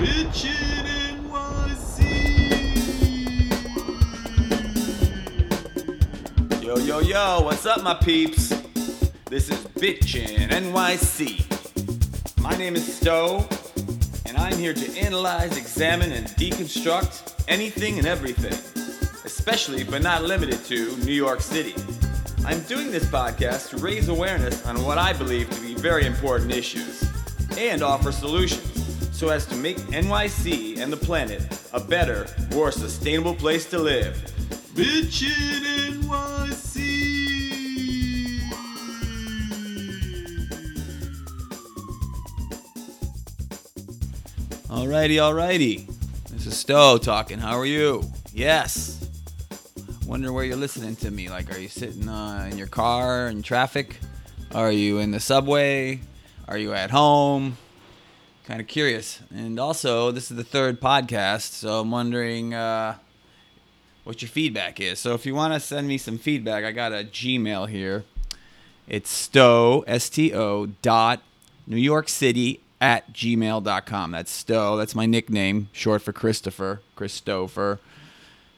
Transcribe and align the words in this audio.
Bitchin' 0.00 0.86
NYC. 1.28 1.98
Yo, 6.62 6.78
yo, 6.78 7.00
yo, 7.00 7.42
what's 7.42 7.66
up, 7.66 7.82
my 7.82 7.92
peeps? 7.92 8.48
This 9.26 9.50
is 9.50 9.58
Bitchin' 9.76 10.48
NYC. 10.48 12.40
My 12.40 12.56
name 12.56 12.76
is 12.76 12.96
Stowe, 12.96 13.46
and 14.24 14.38
I'm 14.38 14.56
here 14.56 14.72
to 14.72 14.98
analyze, 14.98 15.58
examine, 15.58 16.12
and 16.12 16.26
deconstruct 16.28 17.44
anything 17.46 17.98
and 17.98 18.06
everything, 18.06 18.54
especially 19.26 19.84
but 19.84 20.00
not 20.00 20.22
limited 20.22 20.64
to 20.64 20.96
New 21.04 21.12
York 21.12 21.42
City. 21.42 21.74
I'm 22.46 22.62
doing 22.62 22.90
this 22.90 23.04
podcast 23.04 23.68
to 23.68 23.76
raise 23.76 24.08
awareness 24.08 24.64
on 24.64 24.82
what 24.82 24.96
I 24.96 25.12
believe 25.12 25.50
to 25.50 25.60
be 25.60 25.74
very 25.74 26.06
important 26.06 26.52
issues 26.52 27.04
and 27.58 27.82
offer 27.82 28.10
solutions 28.12 28.79
so 29.20 29.28
as 29.28 29.44
to 29.44 29.54
make 29.54 29.76
NYC 29.76 30.78
and 30.78 30.90
the 30.90 30.96
planet 30.96 31.42
a 31.74 31.78
better, 31.78 32.26
more 32.52 32.72
sustainable 32.72 33.34
place 33.34 33.68
to 33.68 33.78
live. 33.78 34.16
Bitchin' 34.72 36.00
NYC! 36.00 36.80
Alrighty, 44.70 45.18
alrighty. 45.18 45.86
This 46.30 46.46
is 46.46 46.56
Stowe 46.56 46.96
talking. 46.96 47.38
How 47.38 47.58
are 47.58 47.66
you? 47.66 48.02
Yes. 48.32 49.06
Wonder 50.06 50.32
where 50.32 50.44
you're 50.44 50.56
listening 50.56 50.96
to 50.96 51.10
me. 51.10 51.28
Like, 51.28 51.54
are 51.54 51.58
you 51.58 51.68
sitting 51.68 52.08
uh, 52.08 52.48
in 52.50 52.56
your 52.56 52.68
car 52.68 53.28
in 53.28 53.42
traffic? 53.42 53.98
Are 54.54 54.72
you 54.72 54.96
in 54.96 55.10
the 55.10 55.20
subway? 55.20 56.00
Are 56.48 56.56
you 56.56 56.72
at 56.72 56.90
home? 56.90 57.58
Kind 58.50 58.60
of 58.60 58.66
curious. 58.66 59.20
And 59.32 59.60
also, 59.60 60.10
this 60.10 60.28
is 60.28 60.36
the 60.36 60.42
third 60.42 60.80
podcast, 60.80 61.52
so 61.52 61.78
I'm 61.78 61.92
wondering 61.92 62.52
uh, 62.52 62.96
what 64.02 64.22
your 64.22 64.28
feedback 64.28 64.80
is. 64.80 64.98
So 64.98 65.14
if 65.14 65.24
you 65.24 65.36
want 65.36 65.54
to 65.54 65.60
send 65.60 65.86
me 65.86 65.96
some 65.98 66.18
feedback, 66.18 66.64
I 66.64 66.72
got 66.72 66.90
a 66.90 67.04
Gmail 67.04 67.68
here. 67.68 68.02
It's 68.88 69.08
Stowe, 69.08 69.84
S 69.86 70.08
T 70.08 70.34
O 70.34 70.66
dot 70.66 71.22
New 71.68 71.76
York 71.76 72.08
City 72.08 72.60
at 72.80 73.12
gmail.com. 73.12 74.10
That's 74.10 74.32
Stowe. 74.32 74.76
That's 74.76 74.96
my 74.96 75.06
nickname, 75.06 75.68
short 75.70 76.02
for 76.02 76.12
Christopher, 76.12 76.80
Christopher. 76.96 77.78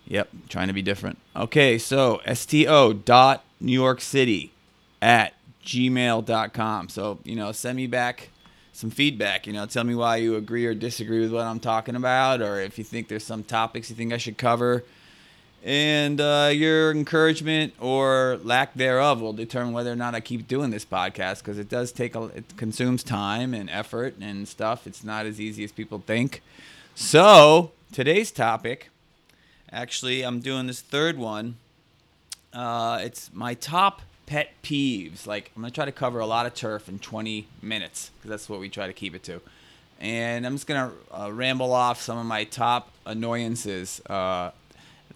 Yep, 0.06 0.30
trying 0.48 0.68
to 0.68 0.72
be 0.72 0.80
different. 0.80 1.18
Okay, 1.36 1.76
so 1.76 2.22
STO 2.32 2.94
dot 2.94 3.44
New 3.60 3.78
York 3.78 4.00
City 4.00 4.54
at 5.02 5.34
gmail.com. 5.66 6.88
So, 6.88 7.18
you 7.24 7.36
know, 7.36 7.52
send 7.52 7.76
me 7.76 7.86
back 7.86 8.30
some 8.72 8.90
feedback. 8.90 9.46
You 9.46 9.52
know, 9.52 9.66
tell 9.66 9.84
me 9.84 9.94
why 9.94 10.16
you 10.16 10.36
agree 10.36 10.66
or 10.66 10.74
disagree 10.74 11.20
with 11.20 11.32
what 11.32 11.44
I'm 11.44 11.60
talking 11.60 11.94
about, 11.94 12.40
or 12.40 12.60
if 12.60 12.78
you 12.78 12.84
think 12.84 13.08
there's 13.08 13.24
some 13.24 13.44
topics 13.44 13.90
you 13.90 13.96
think 13.96 14.12
I 14.12 14.18
should 14.18 14.38
cover. 14.38 14.84
And 15.64 16.20
uh, 16.20 16.50
your 16.52 16.90
encouragement 16.90 17.74
or 17.78 18.40
lack 18.42 18.74
thereof 18.74 19.20
will 19.20 19.32
determine 19.32 19.72
whether 19.72 19.92
or 19.92 19.96
not 19.96 20.14
I 20.14 20.20
keep 20.20 20.48
doing 20.48 20.70
this 20.70 20.84
podcast 20.84 21.38
because 21.38 21.56
it 21.56 21.68
does 21.68 21.92
take 21.92 22.16
a, 22.16 22.24
it 22.24 22.56
consumes 22.56 23.04
time 23.04 23.54
and 23.54 23.70
effort 23.70 24.16
and 24.20 24.48
stuff. 24.48 24.88
It's 24.88 25.04
not 25.04 25.24
as 25.24 25.40
easy 25.40 25.62
as 25.62 25.70
people 25.70 26.02
think. 26.04 26.42
So 26.96 27.70
today's 27.92 28.32
topic, 28.32 28.90
actually, 29.70 30.22
I'm 30.22 30.40
doing 30.40 30.66
this 30.66 30.80
third 30.80 31.16
one. 31.16 31.56
Uh, 32.52 32.98
it's 33.00 33.30
my 33.32 33.54
top 33.54 34.02
pet 34.26 34.50
peeves. 34.62 35.26
Like 35.26 35.50
I'm 35.54 35.62
gonna 35.62 35.72
try 35.72 35.84
to 35.84 35.92
cover 35.92 36.20
a 36.20 36.26
lot 36.26 36.46
of 36.46 36.54
turf 36.54 36.88
in 36.88 36.98
20 36.98 37.46
minutes 37.60 38.10
because 38.16 38.30
that's 38.30 38.48
what 38.48 38.60
we 38.60 38.68
try 38.68 38.86
to 38.86 38.92
keep 38.92 39.14
it 39.14 39.22
to. 39.24 39.40
And 40.00 40.46
I'm 40.46 40.54
just 40.54 40.66
gonna 40.66 40.92
uh, 41.16 41.32
ramble 41.32 41.72
off 41.72 42.00
some 42.00 42.18
of 42.18 42.26
my 42.26 42.44
top 42.44 42.90
annoyances 43.06 44.00
uh, 44.06 44.50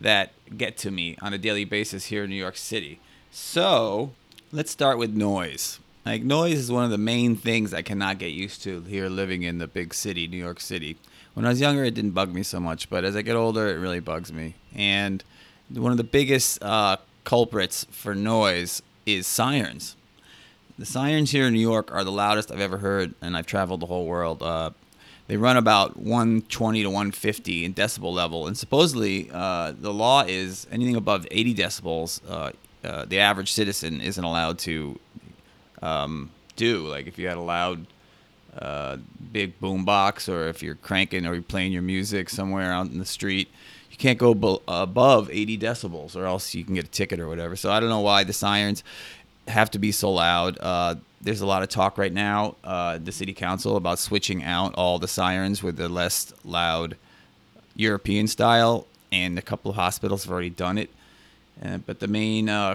that 0.00 0.32
get 0.56 0.76
to 0.78 0.90
me 0.90 1.16
on 1.20 1.32
a 1.32 1.38
daily 1.38 1.64
basis 1.64 2.06
here 2.06 2.24
in 2.24 2.31
New 2.31 2.36
York 2.36 2.56
City. 2.56 3.00
So 3.31 4.12
let's 4.53 4.70
start 4.70 4.98
with 4.98 5.14
noise. 5.14 5.81
Like 6.04 6.22
noise 6.22 6.58
is 6.58 6.70
one 6.70 6.84
of 6.84 6.91
the 6.91 6.98
main 6.98 7.34
things 7.34 7.75
I 7.75 7.82
cannot 7.82 8.19
get 8.19 8.28
used 8.28 8.62
to 8.62 8.81
here 8.82 9.08
living 9.08 9.42
in 9.42 9.58
the 9.58 9.66
big 9.66 9.92
city, 9.92 10.28
New 10.28 10.36
York 10.36 10.60
City. 10.60 10.97
When 11.34 11.44
I 11.44 11.50
was 11.50 11.60
younger, 11.60 11.84
it 11.84 11.94
didn't 11.94 12.12
bug 12.12 12.32
me 12.32 12.42
so 12.42 12.60
much, 12.60 12.88
but 12.88 13.04
as 13.04 13.16
I 13.16 13.22
get 13.22 13.36
older, 13.36 13.66
it 13.69 13.78
really 13.78 14.00
bugs 14.00 14.32
me. 14.32 14.54
And 14.75 15.22
one 15.69 15.91
of 15.91 15.98
the 15.98 16.04
biggest 16.04 16.62
uh, 16.62 16.98
culprits 17.25 17.86
for 17.91 18.14
noise 18.14 18.82
is 19.06 19.27
sirens. 19.27 19.97
The 20.78 20.84
sirens 20.84 21.31
here 21.31 21.47
in 21.47 21.55
New 21.55 21.61
York 21.61 21.91
are 21.93 22.05
the 22.05 22.12
loudest 22.12 22.53
I've 22.53 22.61
ever 22.61 22.78
heard, 22.78 23.15
and 23.22 23.37
I've 23.37 23.47
traveled 23.47 23.81
the 23.81 23.87
whole 23.87 24.05
world. 24.05 24.43
Uh, 24.43 24.71
they 25.28 25.37
run 25.37 25.56
about 25.56 25.97
120 25.97 26.83
to 26.83 26.89
150 26.91 27.65
in 27.65 27.72
decibel 27.72 28.12
level, 28.12 28.47
and 28.47 28.59
supposedly 28.59 29.31
uh, 29.33 29.72
the 29.78 29.93
law 29.93 30.25
is 30.27 30.67
anything 30.71 30.97
above 30.97 31.27
80 31.31 31.55
decibels, 31.55 32.21
uh, 32.28 32.53
uh, 32.84 33.05
the 33.06 33.19
average 33.19 33.53
citizen 33.53 34.00
isn't 34.00 34.22
allowed 34.22 34.59
to 34.61 35.00
um, 35.83 36.31
do. 36.55 36.87
Like 36.87 37.06
if 37.06 37.19
you 37.19 37.27
had 37.27 37.38
a 37.38 37.41
loud 37.41 37.87
uh, 38.56 38.99
big 39.33 39.59
boom 39.59 39.84
box, 39.84 40.28
or 40.28 40.49
if 40.49 40.62
you're 40.62 40.77
cranking 40.77 41.27
or 41.27 41.34
you're 41.34 41.43
playing 41.43 41.73
your 41.73 41.83
music 41.83 42.28
somewhere 42.28 42.73
out 42.73 42.87
in 42.87 42.99
the 42.99 43.06
street, 43.06 43.49
you 43.96 44.02
can't 44.02 44.18
go 44.18 44.60
above 44.68 45.30
80 45.30 45.56
decibels, 45.56 46.14
or 46.14 46.26
else 46.26 46.54
you 46.54 46.64
can 46.64 46.74
get 46.74 46.84
a 46.84 46.88
ticket 46.88 47.18
or 47.18 47.28
whatever. 47.28 47.56
So 47.56 47.70
I 47.70 47.80
don't 47.80 47.88
know 47.88 48.00
why 48.00 48.24
the 48.24 48.34
sirens 48.34 48.84
have 49.48 49.70
to 49.70 49.78
be 49.78 49.90
so 49.90 50.12
loud. 50.12 50.58
Uh, 50.60 50.96
there's 51.22 51.40
a 51.40 51.46
lot 51.46 51.62
of 51.62 51.70
talk 51.70 51.96
right 51.96 52.12
now, 52.12 52.56
uh, 52.62 52.98
the 53.02 53.10
city 53.10 53.32
council, 53.32 53.76
about 53.76 53.98
switching 53.98 54.44
out 54.44 54.74
all 54.74 54.98
the 54.98 55.08
sirens 55.08 55.62
with 55.62 55.76
the 55.78 55.88
less 55.88 56.34
loud 56.44 56.98
European 57.74 58.26
style, 58.26 58.86
and 59.10 59.38
a 59.38 59.42
couple 59.42 59.70
of 59.70 59.76
hospitals 59.76 60.24
have 60.24 60.32
already 60.32 60.50
done 60.50 60.76
it. 60.76 60.90
Uh, 61.64 61.78
but 61.78 62.00
the 62.00 62.06
main 62.06 62.50
uh, 62.50 62.74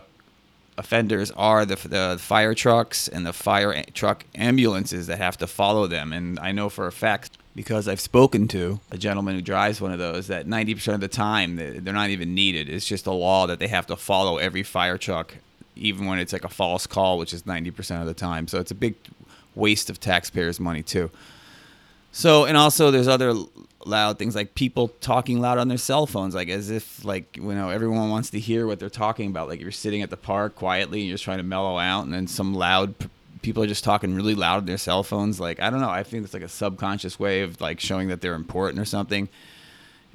offenders 0.75 1.29
are 1.31 1.65
the, 1.67 1.75
the 1.87 2.17
fire 2.19 2.55
trucks 2.55 3.07
and 3.07 3.27
the 3.27 3.33
fire 3.33 3.83
truck 3.93 4.25
ambulances 4.33 5.05
that 5.05 5.19
have 5.19 5.37
to 5.37 5.45
follow 5.45 5.85
them. 5.85 6.13
And 6.13 6.39
I 6.39 6.51
know 6.51 6.67
for 6.67 6.87
a 6.87 6.91
fact, 6.91 7.37
because 7.55 7.87
I've 7.87 7.99
spoken 7.99 8.47
to 8.49 8.79
a 8.91 8.97
gentleman 8.97 9.35
who 9.35 9.41
drives 9.41 9.81
one 9.81 9.91
of 9.91 9.99
those, 9.99 10.27
that 10.27 10.47
90% 10.47 10.93
of 10.95 11.01
the 11.01 11.07
time 11.07 11.57
they- 11.57 11.79
they're 11.79 11.93
not 11.93 12.09
even 12.09 12.33
needed. 12.33 12.69
It's 12.69 12.85
just 12.85 13.05
a 13.07 13.11
law 13.11 13.47
that 13.47 13.59
they 13.59 13.67
have 13.67 13.87
to 13.87 13.95
follow 13.95 14.37
every 14.37 14.63
fire 14.63 14.97
truck, 14.97 15.35
even 15.75 16.05
when 16.05 16.19
it's 16.19 16.33
like 16.33 16.45
a 16.45 16.49
false 16.49 16.87
call, 16.87 17.17
which 17.17 17.33
is 17.33 17.45
90% 17.45 18.01
of 18.01 18.07
the 18.07 18.13
time. 18.13 18.47
So 18.47 18.59
it's 18.59 18.71
a 18.71 18.75
big 18.75 18.95
waste 19.55 19.89
of 19.89 19.99
taxpayers' 19.99 20.59
money, 20.59 20.81
too. 20.81 21.11
So, 22.13 22.45
and 22.45 22.57
also 22.57 22.91
there's 22.91 23.07
other 23.07 23.33
loud 23.85 24.19
things 24.19 24.35
like 24.35 24.53
people 24.53 24.89
talking 25.01 25.39
loud 25.39 25.57
on 25.57 25.67
their 25.67 25.77
cell 25.77 26.05
phones, 26.05 26.35
like 26.35 26.49
as 26.49 26.69
if 26.69 27.03
like 27.03 27.37
you 27.37 27.53
know 27.53 27.69
everyone 27.69 28.09
wants 28.09 28.29
to 28.31 28.39
hear 28.39 28.67
what 28.67 28.79
they're 28.79 28.89
talking 28.89 29.27
about. 29.29 29.47
Like 29.47 29.59
you're 29.61 29.71
sitting 29.71 30.01
at 30.01 30.09
the 30.09 30.17
park 30.17 30.55
quietly 30.55 30.99
and 30.99 31.07
you're 31.07 31.15
just 31.15 31.23
trying 31.23 31.37
to 31.37 31.43
mellow 31.43 31.77
out, 31.79 32.03
and 32.03 32.13
then 32.13 32.27
some 32.27 32.53
loud 32.53 32.93
people 33.41 33.63
are 33.63 33.67
just 33.67 33.83
talking 33.83 34.13
really 34.13 34.35
loud 34.35 34.57
on 34.57 34.65
their 34.65 34.77
cell 34.77 35.03
phones. 35.03 35.39
Like 35.39 35.59
I 35.59 35.69
don't 35.69 35.81
know, 35.81 35.89
I 35.89 36.03
think 36.03 36.23
it's 36.23 36.33
like 36.33 36.43
a 36.43 36.49
subconscious 36.49 37.19
way 37.19 37.41
of 37.41 37.59
like 37.61 37.79
showing 37.79 38.07
that 38.09 38.21
they're 38.21 38.35
important 38.35 38.79
or 38.79 38.85
something. 38.85 39.29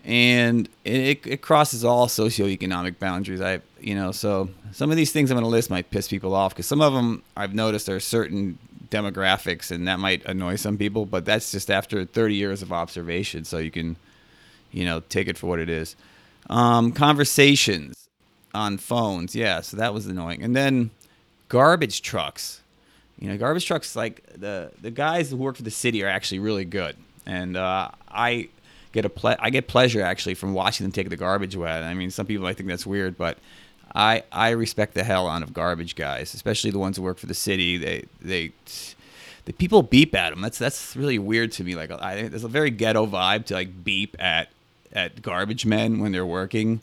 And 0.04 0.68
it, 0.84 1.26
it 1.26 1.42
crosses 1.42 1.84
all 1.84 2.06
socioeconomic 2.06 3.00
boundaries. 3.00 3.40
I, 3.40 3.60
you 3.80 3.96
know, 3.96 4.12
so 4.12 4.48
some 4.70 4.92
of 4.92 4.96
these 4.96 5.10
things 5.10 5.32
I'm 5.32 5.34
going 5.34 5.42
to 5.42 5.50
list 5.50 5.68
might 5.68 5.90
piss 5.90 6.06
people 6.06 6.32
off 6.32 6.52
because 6.52 6.66
some 6.66 6.80
of 6.80 6.92
them 6.92 7.24
I've 7.36 7.54
noticed 7.54 7.88
are 7.88 7.98
certain 7.98 8.56
demographics 8.90 9.70
and 9.70 9.88
that 9.88 9.98
might 9.98 10.24
annoy 10.26 10.56
some 10.56 10.78
people 10.78 11.06
but 11.06 11.24
that's 11.24 11.50
just 11.50 11.70
after 11.70 12.04
30 12.04 12.34
years 12.34 12.62
of 12.62 12.72
observation 12.72 13.44
so 13.44 13.58
you 13.58 13.70
can 13.70 13.96
you 14.70 14.84
know 14.84 15.00
take 15.08 15.28
it 15.28 15.36
for 15.36 15.46
what 15.46 15.58
it 15.58 15.68
is 15.68 15.96
um, 16.48 16.92
conversations 16.92 18.08
on 18.54 18.78
phones 18.78 19.34
yeah 19.34 19.60
so 19.60 19.76
that 19.76 19.92
was 19.92 20.06
annoying 20.06 20.42
and 20.42 20.54
then 20.54 20.90
garbage 21.48 22.02
trucks 22.02 22.60
you 23.18 23.28
know 23.28 23.36
garbage 23.36 23.66
trucks 23.66 23.96
like 23.96 24.22
the 24.36 24.70
the 24.80 24.90
guys 24.90 25.30
who 25.30 25.36
work 25.36 25.56
for 25.56 25.62
the 25.62 25.70
city 25.70 26.02
are 26.02 26.08
actually 26.08 26.38
really 26.38 26.64
good 26.64 26.96
and 27.24 27.56
uh, 27.56 27.90
i 28.08 28.48
get 28.92 29.04
a 29.04 29.08
ple- 29.08 29.36
i 29.38 29.50
get 29.50 29.68
pleasure 29.68 30.02
actually 30.02 30.34
from 30.34 30.52
watching 30.54 30.84
them 30.84 30.92
take 30.92 31.08
the 31.08 31.16
garbage 31.16 31.54
away 31.54 31.70
i 31.70 31.94
mean 31.94 32.10
some 32.10 32.26
people 32.26 32.44
might 32.44 32.56
think 32.56 32.68
that's 32.68 32.86
weird 32.86 33.16
but 33.16 33.38
I 33.94 34.24
I 34.30 34.50
respect 34.50 34.94
the 34.94 35.04
hell 35.04 35.26
out 35.26 35.42
of 35.42 35.54
garbage 35.54 35.96
guys, 35.96 36.34
especially 36.34 36.70
the 36.70 36.78
ones 36.78 36.98
who 36.98 37.02
work 37.02 37.18
for 37.18 37.26
the 37.26 37.34
city. 37.34 37.78
They 37.78 38.04
they 38.20 38.52
the 39.46 39.52
people 39.52 39.82
beep 39.82 40.14
at 40.14 40.30
them. 40.30 40.42
That's 40.42 40.58
that's 40.58 40.94
really 40.94 41.18
weird 41.18 41.50
to 41.52 41.64
me. 41.64 41.74
Like 41.74 41.90
I 41.90 42.28
there's 42.28 42.44
a 42.44 42.48
very 42.48 42.70
ghetto 42.70 43.06
vibe 43.06 43.46
to 43.46 43.54
like 43.54 43.84
beep 43.84 44.14
at 44.18 44.48
at 44.92 45.22
garbage 45.22 45.64
men 45.64 45.98
when 45.98 46.12
they're 46.12 46.26
working, 46.26 46.80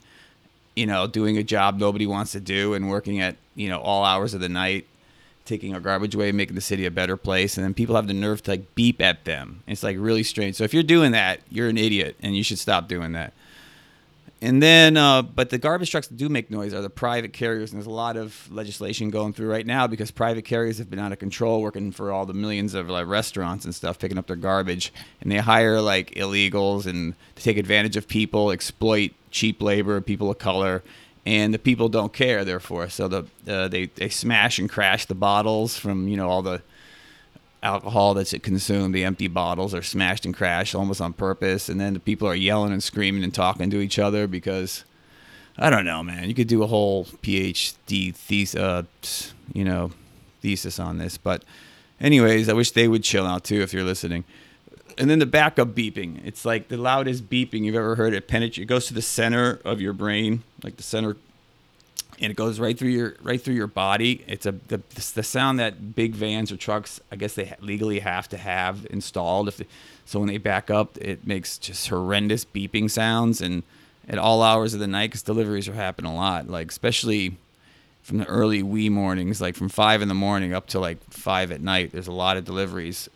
you 0.74 0.86
know, 0.86 1.06
doing 1.06 1.38
a 1.38 1.42
job 1.44 1.78
nobody 1.78 2.06
wants 2.06 2.32
to 2.32 2.40
do 2.40 2.74
and 2.74 2.88
working 2.88 3.20
at 3.20 3.36
you 3.54 3.68
know 3.68 3.78
all 3.78 4.04
hours 4.04 4.34
of 4.34 4.40
the 4.40 4.48
night, 4.48 4.86
taking 5.44 5.74
our 5.74 5.80
garbage 5.80 6.14
away, 6.14 6.28
and 6.28 6.36
making 6.36 6.54
the 6.54 6.60
city 6.60 6.86
a 6.86 6.90
better 6.90 7.16
place, 7.16 7.56
and 7.56 7.64
then 7.64 7.74
people 7.74 7.96
have 7.96 8.06
the 8.06 8.14
nerve 8.14 8.42
to 8.42 8.52
like 8.52 8.74
beep 8.74 9.00
at 9.00 9.24
them. 9.24 9.62
It's 9.66 9.82
like 9.82 9.96
really 9.98 10.22
strange. 10.22 10.56
So 10.56 10.64
if 10.64 10.72
you're 10.72 10.82
doing 10.82 11.12
that, 11.12 11.40
you're 11.50 11.68
an 11.68 11.78
idiot, 11.78 12.16
and 12.22 12.36
you 12.36 12.42
should 12.42 12.58
stop 12.58 12.88
doing 12.88 13.12
that. 13.12 13.32
And 14.44 14.62
then, 14.62 14.98
uh, 14.98 15.22
but 15.22 15.48
the 15.48 15.56
garbage 15.56 15.90
trucks 15.90 16.08
that 16.08 16.18
do 16.18 16.28
make 16.28 16.50
noise 16.50 16.74
are 16.74 16.82
the 16.82 16.90
private 16.90 17.32
carriers, 17.32 17.72
and 17.72 17.80
there's 17.80 17.86
a 17.86 17.90
lot 17.90 18.18
of 18.18 18.46
legislation 18.52 19.08
going 19.08 19.32
through 19.32 19.50
right 19.50 19.64
now 19.64 19.86
because 19.86 20.10
private 20.10 20.44
carriers 20.44 20.76
have 20.76 20.90
been 20.90 20.98
out 20.98 21.12
of 21.12 21.18
control, 21.18 21.62
working 21.62 21.92
for 21.92 22.12
all 22.12 22.26
the 22.26 22.34
millions 22.34 22.74
of 22.74 22.90
like 22.90 23.06
restaurants 23.06 23.64
and 23.64 23.74
stuff, 23.74 23.98
picking 23.98 24.18
up 24.18 24.26
their 24.26 24.36
garbage, 24.36 24.92
and 25.22 25.32
they 25.32 25.38
hire 25.38 25.80
like 25.80 26.10
illegals 26.10 26.84
and 26.84 27.14
to 27.36 27.42
take 27.42 27.56
advantage 27.56 27.96
of 27.96 28.06
people, 28.06 28.50
exploit 28.50 29.12
cheap 29.30 29.62
labor, 29.62 29.98
people 30.02 30.30
of 30.30 30.36
color, 30.36 30.82
and 31.26 31.54
the 31.54 31.58
people 31.58 31.88
don't 31.88 32.12
care. 32.12 32.44
Therefore, 32.44 32.88
so 32.88 33.08
the 33.08 33.26
uh, 33.48 33.68
they 33.68 33.86
they 33.86 34.08
smash 34.08 34.58
and 34.58 34.68
crash 34.68 35.06
the 35.06 35.14
bottles 35.14 35.78
from 35.78 36.08
you 36.08 36.16
know 36.16 36.28
all 36.28 36.42
the 36.42 36.62
alcohol 37.62 38.14
that's 38.14 38.34
consumed. 38.38 38.94
The 38.94 39.04
empty 39.04 39.28
bottles 39.28 39.74
are 39.74 39.82
smashed 39.82 40.26
and 40.26 40.34
crashed 40.34 40.74
almost 40.74 41.00
on 41.00 41.12
purpose, 41.12 41.68
and 41.68 41.80
then 41.80 41.94
the 41.94 42.00
people 42.00 42.28
are 42.28 42.34
yelling 42.34 42.72
and 42.72 42.82
screaming 42.82 43.24
and 43.24 43.34
talking 43.34 43.70
to 43.70 43.80
each 43.80 43.98
other 43.98 44.26
because 44.26 44.84
I 45.56 45.70
don't 45.70 45.84
know, 45.84 46.02
man. 46.02 46.28
You 46.28 46.34
could 46.34 46.48
do 46.48 46.62
a 46.62 46.66
whole 46.66 47.04
PhD 47.04 48.14
thesis, 48.14 48.54
uh, 48.54 48.82
you 49.52 49.64
know, 49.64 49.92
thesis 50.42 50.78
on 50.78 50.98
this, 50.98 51.16
but 51.16 51.44
anyways, 52.00 52.48
I 52.48 52.52
wish 52.52 52.72
they 52.72 52.88
would 52.88 53.02
chill 53.02 53.26
out 53.26 53.44
too 53.44 53.62
if 53.62 53.72
you're 53.72 53.84
listening. 53.84 54.24
And 54.96 55.10
then 55.10 55.18
the 55.18 55.26
backup 55.26 55.68
beeping. 55.68 56.24
It's 56.24 56.44
like 56.44 56.68
the 56.68 56.76
loudest 56.76 57.28
beeping 57.28 57.64
you've 57.64 57.74
ever 57.74 57.96
heard. 57.96 58.14
It 58.14 58.28
penetrates. 58.28 58.58
It 58.58 58.66
goes 58.66 58.86
to 58.86 58.94
the 58.94 59.02
center 59.02 59.60
of 59.64 59.80
your 59.80 59.92
brain, 59.92 60.42
like 60.62 60.76
the 60.76 60.82
center 60.82 61.16
and 62.20 62.30
it 62.30 62.36
goes 62.36 62.60
right 62.60 62.78
through 62.78 62.90
your 62.90 63.16
right 63.22 63.40
through 63.40 63.54
your 63.54 63.66
body. 63.66 64.24
It's 64.26 64.46
a 64.46 64.52
the, 64.52 64.80
the 65.14 65.22
sound 65.22 65.58
that 65.58 65.94
big 65.94 66.14
vans 66.14 66.52
or 66.52 66.56
trucks, 66.56 67.00
I 67.10 67.16
guess 67.16 67.34
they 67.34 67.54
legally 67.60 68.00
have 68.00 68.28
to 68.30 68.36
have 68.36 68.86
installed. 68.90 69.48
If 69.48 69.58
they, 69.58 69.66
so, 70.06 70.18
when 70.20 70.28
they 70.28 70.38
back 70.38 70.70
up, 70.70 70.98
it 70.98 71.26
makes 71.26 71.58
just 71.58 71.88
horrendous 71.88 72.44
beeping 72.44 72.90
sounds, 72.90 73.40
and 73.40 73.62
at 74.08 74.18
all 74.18 74.42
hours 74.42 74.74
of 74.74 74.80
the 74.80 74.86
night, 74.86 75.10
because 75.10 75.22
deliveries 75.22 75.68
are 75.68 75.74
happening 75.74 76.12
a 76.12 76.14
lot, 76.14 76.48
like 76.48 76.70
especially 76.70 77.36
from 78.02 78.18
the 78.18 78.26
early 78.26 78.62
wee 78.62 78.90
mornings, 78.90 79.40
like 79.40 79.56
from 79.56 79.68
five 79.68 80.02
in 80.02 80.08
the 80.08 80.14
morning 80.14 80.52
up 80.52 80.66
to 80.68 80.78
like 80.78 80.98
five 81.10 81.50
at 81.50 81.60
night. 81.60 81.92
There's 81.92 82.06
a 82.06 82.12
lot 82.12 82.36
of 82.36 82.44
deliveries, 82.44 83.08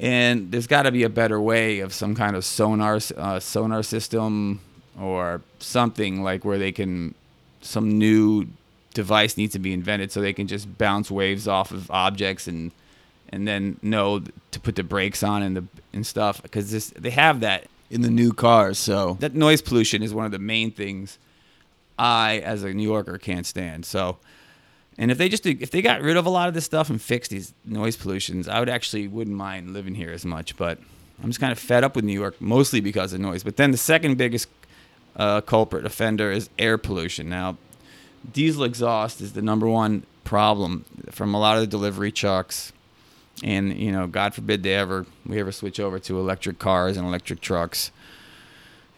and 0.00 0.50
there's 0.50 0.66
got 0.66 0.82
to 0.82 0.90
be 0.90 1.02
a 1.02 1.10
better 1.10 1.40
way 1.40 1.80
of 1.80 1.92
some 1.92 2.14
kind 2.14 2.34
of 2.34 2.44
sonar 2.44 2.98
uh, 3.16 3.38
sonar 3.38 3.82
system 3.82 4.60
or 4.98 5.42
something 5.58 6.22
like 6.22 6.44
where 6.44 6.58
they 6.58 6.72
can 6.72 7.14
some 7.60 7.98
new 7.98 8.46
device 8.94 9.36
needs 9.36 9.52
to 9.52 9.58
be 9.58 9.72
invented 9.72 10.10
so 10.10 10.20
they 10.20 10.32
can 10.32 10.46
just 10.46 10.78
bounce 10.78 11.10
waves 11.10 11.46
off 11.46 11.70
of 11.70 11.90
objects 11.90 12.48
and 12.48 12.72
and 13.28 13.46
then 13.46 13.78
know 13.82 14.20
to 14.50 14.58
put 14.58 14.74
the 14.74 14.82
brakes 14.82 15.22
on 15.22 15.42
and 15.42 15.56
the 15.56 15.64
and 15.92 16.06
stuff 16.06 16.42
because 16.42 16.70
this 16.70 16.90
they 16.98 17.10
have 17.10 17.40
that 17.40 17.66
in 17.90 18.02
the 18.02 18.10
new 18.10 18.32
cars. 18.32 18.78
So 18.78 19.16
that 19.20 19.34
noise 19.34 19.60
pollution 19.60 20.02
is 20.02 20.14
one 20.14 20.24
of 20.24 20.32
the 20.32 20.38
main 20.38 20.70
things 20.70 21.18
I 21.98 22.38
as 22.38 22.62
a 22.62 22.72
New 22.72 22.88
Yorker 22.88 23.18
can't 23.18 23.46
stand. 23.46 23.84
So 23.84 24.16
and 24.98 25.10
if 25.10 25.18
they 25.18 25.28
just 25.28 25.46
if 25.46 25.70
they 25.70 25.82
got 25.82 26.02
rid 26.02 26.16
of 26.16 26.26
a 26.26 26.30
lot 26.30 26.48
of 26.48 26.54
this 26.54 26.64
stuff 26.64 26.90
and 26.90 27.00
fixed 27.00 27.30
these 27.30 27.54
noise 27.64 27.96
pollutions, 27.96 28.48
I 28.48 28.58
would 28.58 28.68
actually 28.68 29.08
wouldn't 29.08 29.36
mind 29.36 29.72
living 29.72 29.94
here 29.94 30.10
as 30.10 30.24
much. 30.24 30.56
But 30.56 30.78
I'm 31.22 31.30
just 31.30 31.40
kind 31.40 31.52
of 31.52 31.58
fed 31.58 31.84
up 31.84 31.96
with 31.96 32.04
New 32.04 32.18
York, 32.18 32.40
mostly 32.40 32.80
because 32.80 33.12
of 33.12 33.20
noise. 33.20 33.42
But 33.42 33.56
then 33.56 33.70
the 33.70 33.76
second 33.78 34.16
biggest 34.16 34.48
uh, 35.16 35.40
culprit 35.40 35.86
offender 35.86 36.30
is 36.30 36.50
air 36.58 36.78
pollution. 36.78 37.28
Now, 37.28 37.56
diesel 38.30 38.64
exhaust 38.64 39.20
is 39.20 39.32
the 39.32 39.42
number 39.42 39.66
one 39.68 40.04
problem 40.24 40.84
from 41.10 41.34
a 41.34 41.40
lot 41.40 41.56
of 41.56 41.62
the 41.62 41.66
delivery 41.66 42.12
trucks, 42.12 42.72
and 43.42 43.76
you 43.76 43.92
know, 43.92 44.06
God 44.06 44.34
forbid 44.34 44.62
they 44.62 44.74
ever 44.74 45.06
we 45.24 45.40
ever 45.40 45.52
switch 45.52 45.80
over 45.80 45.98
to 46.00 46.18
electric 46.18 46.58
cars 46.58 46.96
and 46.96 47.06
electric 47.06 47.40
trucks. 47.40 47.90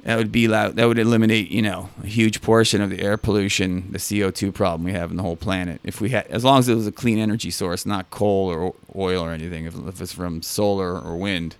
That 0.02 0.18
would 0.18 0.32
be 0.32 0.48
loud, 0.48 0.74
that 0.76 0.86
would 0.86 0.98
eliminate 0.98 1.50
you 1.50 1.62
know 1.62 1.88
a 2.02 2.06
huge 2.06 2.42
portion 2.42 2.80
of 2.80 2.90
the 2.90 3.00
air 3.00 3.16
pollution, 3.16 3.92
the 3.92 4.00
CO 4.00 4.30
two 4.30 4.50
problem 4.50 4.84
we 4.84 4.92
have 4.92 5.10
in 5.10 5.16
the 5.16 5.22
whole 5.22 5.36
planet. 5.36 5.80
If 5.84 6.00
we 6.00 6.10
had, 6.10 6.26
as 6.26 6.44
long 6.44 6.58
as 6.58 6.68
it 6.68 6.74
was 6.74 6.86
a 6.88 6.92
clean 6.92 7.18
energy 7.18 7.50
source, 7.50 7.86
not 7.86 8.10
coal 8.10 8.48
or 8.48 8.74
oil 8.96 9.22
or 9.22 9.30
anything, 9.30 9.64
if, 9.64 9.76
if 9.76 10.00
it's 10.00 10.12
from 10.12 10.42
solar 10.42 10.98
or 10.98 11.16
wind, 11.16 11.54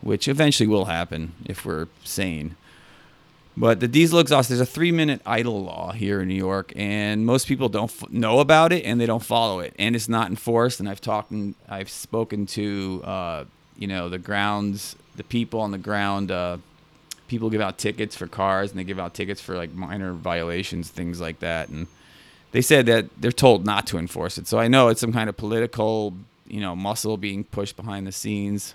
which 0.00 0.26
eventually 0.26 0.66
will 0.66 0.86
happen 0.86 1.32
if 1.44 1.66
we're 1.66 1.88
sane. 2.02 2.56
But 3.54 3.80
the 3.80 3.88
diesel 3.88 4.18
exhaust, 4.18 4.48
there's 4.48 4.62
a 4.62 4.66
three 4.66 4.92
minute 4.92 5.20
idle 5.26 5.62
law 5.62 5.92
here 5.92 6.22
in 6.22 6.28
New 6.28 6.34
York, 6.34 6.72
and 6.74 7.26
most 7.26 7.46
people 7.46 7.68
don't 7.68 7.90
f- 7.90 8.10
know 8.10 8.40
about 8.40 8.72
it 8.72 8.86
and 8.86 8.98
they 8.98 9.04
don't 9.04 9.22
follow 9.22 9.60
it, 9.60 9.74
and 9.78 9.94
it's 9.94 10.08
not 10.08 10.30
enforced. 10.30 10.80
And 10.80 10.88
I've 10.88 11.02
talked 11.02 11.30
and 11.30 11.54
I've 11.68 11.90
spoken 11.90 12.46
to, 12.46 13.02
uh, 13.04 13.44
you 13.76 13.86
know, 13.86 14.08
the 14.08 14.18
grounds, 14.18 14.96
the 15.16 15.24
people 15.24 15.60
on 15.60 15.72
the 15.72 15.78
ground. 15.78 16.30
Uh, 16.30 16.56
people 17.32 17.48
give 17.48 17.62
out 17.62 17.78
tickets 17.78 18.14
for 18.14 18.26
cars, 18.26 18.70
and 18.70 18.78
they 18.78 18.84
give 18.84 19.00
out 19.00 19.14
tickets 19.14 19.40
for 19.40 19.56
like 19.56 19.72
minor 19.72 20.12
violations, 20.12 20.90
things 20.90 21.18
like 21.18 21.40
that. 21.40 21.70
And 21.70 21.86
they 22.52 22.60
said 22.60 22.84
that 22.86 23.06
they're 23.18 23.32
told 23.32 23.64
not 23.64 23.86
to 23.88 23.98
enforce 23.98 24.36
it. 24.36 24.46
So 24.46 24.58
I 24.58 24.68
know 24.68 24.88
it's 24.88 25.00
some 25.00 25.14
kind 25.14 25.30
of 25.30 25.36
political, 25.38 26.12
you 26.46 26.60
know, 26.60 26.76
muscle 26.76 27.16
being 27.16 27.44
pushed 27.44 27.74
behind 27.74 28.06
the 28.06 28.12
scenes, 28.12 28.74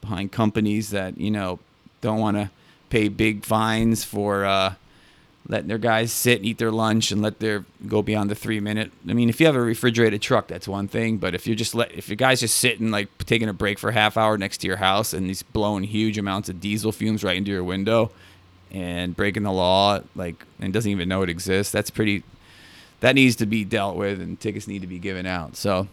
behind 0.00 0.30
companies 0.30 0.90
that 0.90 1.18
you 1.18 1.32
know 1.32 1.58
don't 2.00 2.20
want 2.20 2.36
to 2.36 2.48
pay 2.90 3.08
big 3.08 3.44
fines 3.44 4.04
for 4.04 4.44
uh, 4.44 4.74
letting 5.48 5.68
their 5.68 5.78
guys 5.78 6.12
sit 6.12 6.38
and 6.38 6.46
eat 6.46 6.58
their 6.58 6.72
lunch 6.72 7.12
and 7.12 7.22
let 7.22 7.38
their 7.38 7.64
go 7.86 8.02
beyond 8.02 8.30
the 8.30 8.34
three 8.34 8.60
minute. 8.60 8.90
I 9.08 9.12
mean, 9.12 9.28
if 9.28 9.40
you 9.40 9.46
have 9.46 9.54
a 9.54 9.60
refrigerated 9.60 10.20
truck, 10.22 10.48
that's 10.48 10.66
one 10.66 10.88
thing. 10.88 11.18
But 11.18 11.34
if 11.34 11.46
you're 11.46 11.56
just 11.56 11.74
let 11.74 11.92
if 11.92 12.08
your 12.08 12.16
guys 12.16 12.40
just 12.40 12.58
sitting 12.58 12.90
like 12.90 13.08
taking 13.24 13.48
a 13.48 13.52
break 13.52 13.78
for 13.78 13.90
a 13.90 13.92
half 13.92 14.16
hour 14.16 14.36
next 14.36 14.58
to 14.58 14.66
your 14.66 14.78
house 14.78 15.12
and 15.12 15.26
he's 15.26 15.42
blowing 15.42 15.84
huge 15.84 16.18
amounts 16.18 16.48
of 16.48 16.60
diesel 16.60 16.92
fumes 16.92 17.22
right 17.22 17.36
into 17.36 17.50
your 17.50 17.64
window 17.64 18.10
and 18.70 19.14
breaking 19.14 19.44
the 19.44 19.52
law, 19.52 20.00
like 20.14 20.44
and 20.58 20.72
doesn't 20.72 20.90
even 20.90 21.08
know 21.08 21.22
it 21.22 21.30
exists, 21.30 21.72
that's 21.72 21.90
pretty. 21.90 22.22
That 23.00 23.14
needs 23.14 23.36
to 23.36 23.46
be 23.46 23.62
dealt 23.64 23.96
with, 23.96 24.20
and 24.22 24.40
tickets 24.40 24.66
need 24.66 24.80
to 24.80 24.86
be 24.86 24.98
given 24.98 25.26
out. 25.26 25.54
So 25.56 25.86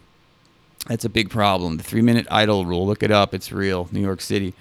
that's 0.88 1.06
a 1.06 1.10
big 1.10 1.30
problem. 1.30 1.78
The 1.78 1.84
three 1.84 2.02
minute 2.02 2.28
idle 2.32 2.66
rule. 2.66 2.88
Look 2.88 3.04
it 3.04 3.12
up. 3.12 3.34
It's 3.34 3.52
real. 3.52 3.90
New 3.92 4.02
York 4.02 4.22
City. 4.22 4.54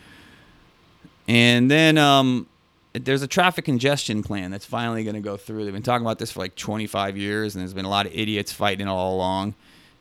And 1.29 1.71
then 1.71 1.99
um, 1.99 2.47
there's 2.93 3.23
a 3.23 3.27
traffic 3.27 3.65
congestion 3.65 4.23
plan 4.23 4.51
that's 4.51 4.67
finally 4.67 5.05
going 5.05 5.15
to 5.15 5.21
go 5.21 5.37
through. 5.37 5.65
They've 5.65 5.73
been 5.73 5.83
talking 5.83 6.05
about 6.05 6.19
this 6.19 6.33
for 6.33 6.41
like 6.41 6.55
25 6.57 7.17
years, 7.17 7.55
and 7.55 7.61
there's 7.61 7.75
been 7.75 7.85
a 7.85 7.91
lot 7.91 8.07
of 8.07 8.13
idiots 8.15 8.53
fighting 8.53 8.87
it 8.87 8.91
all 8.91 9.15
along. 9.15 9.55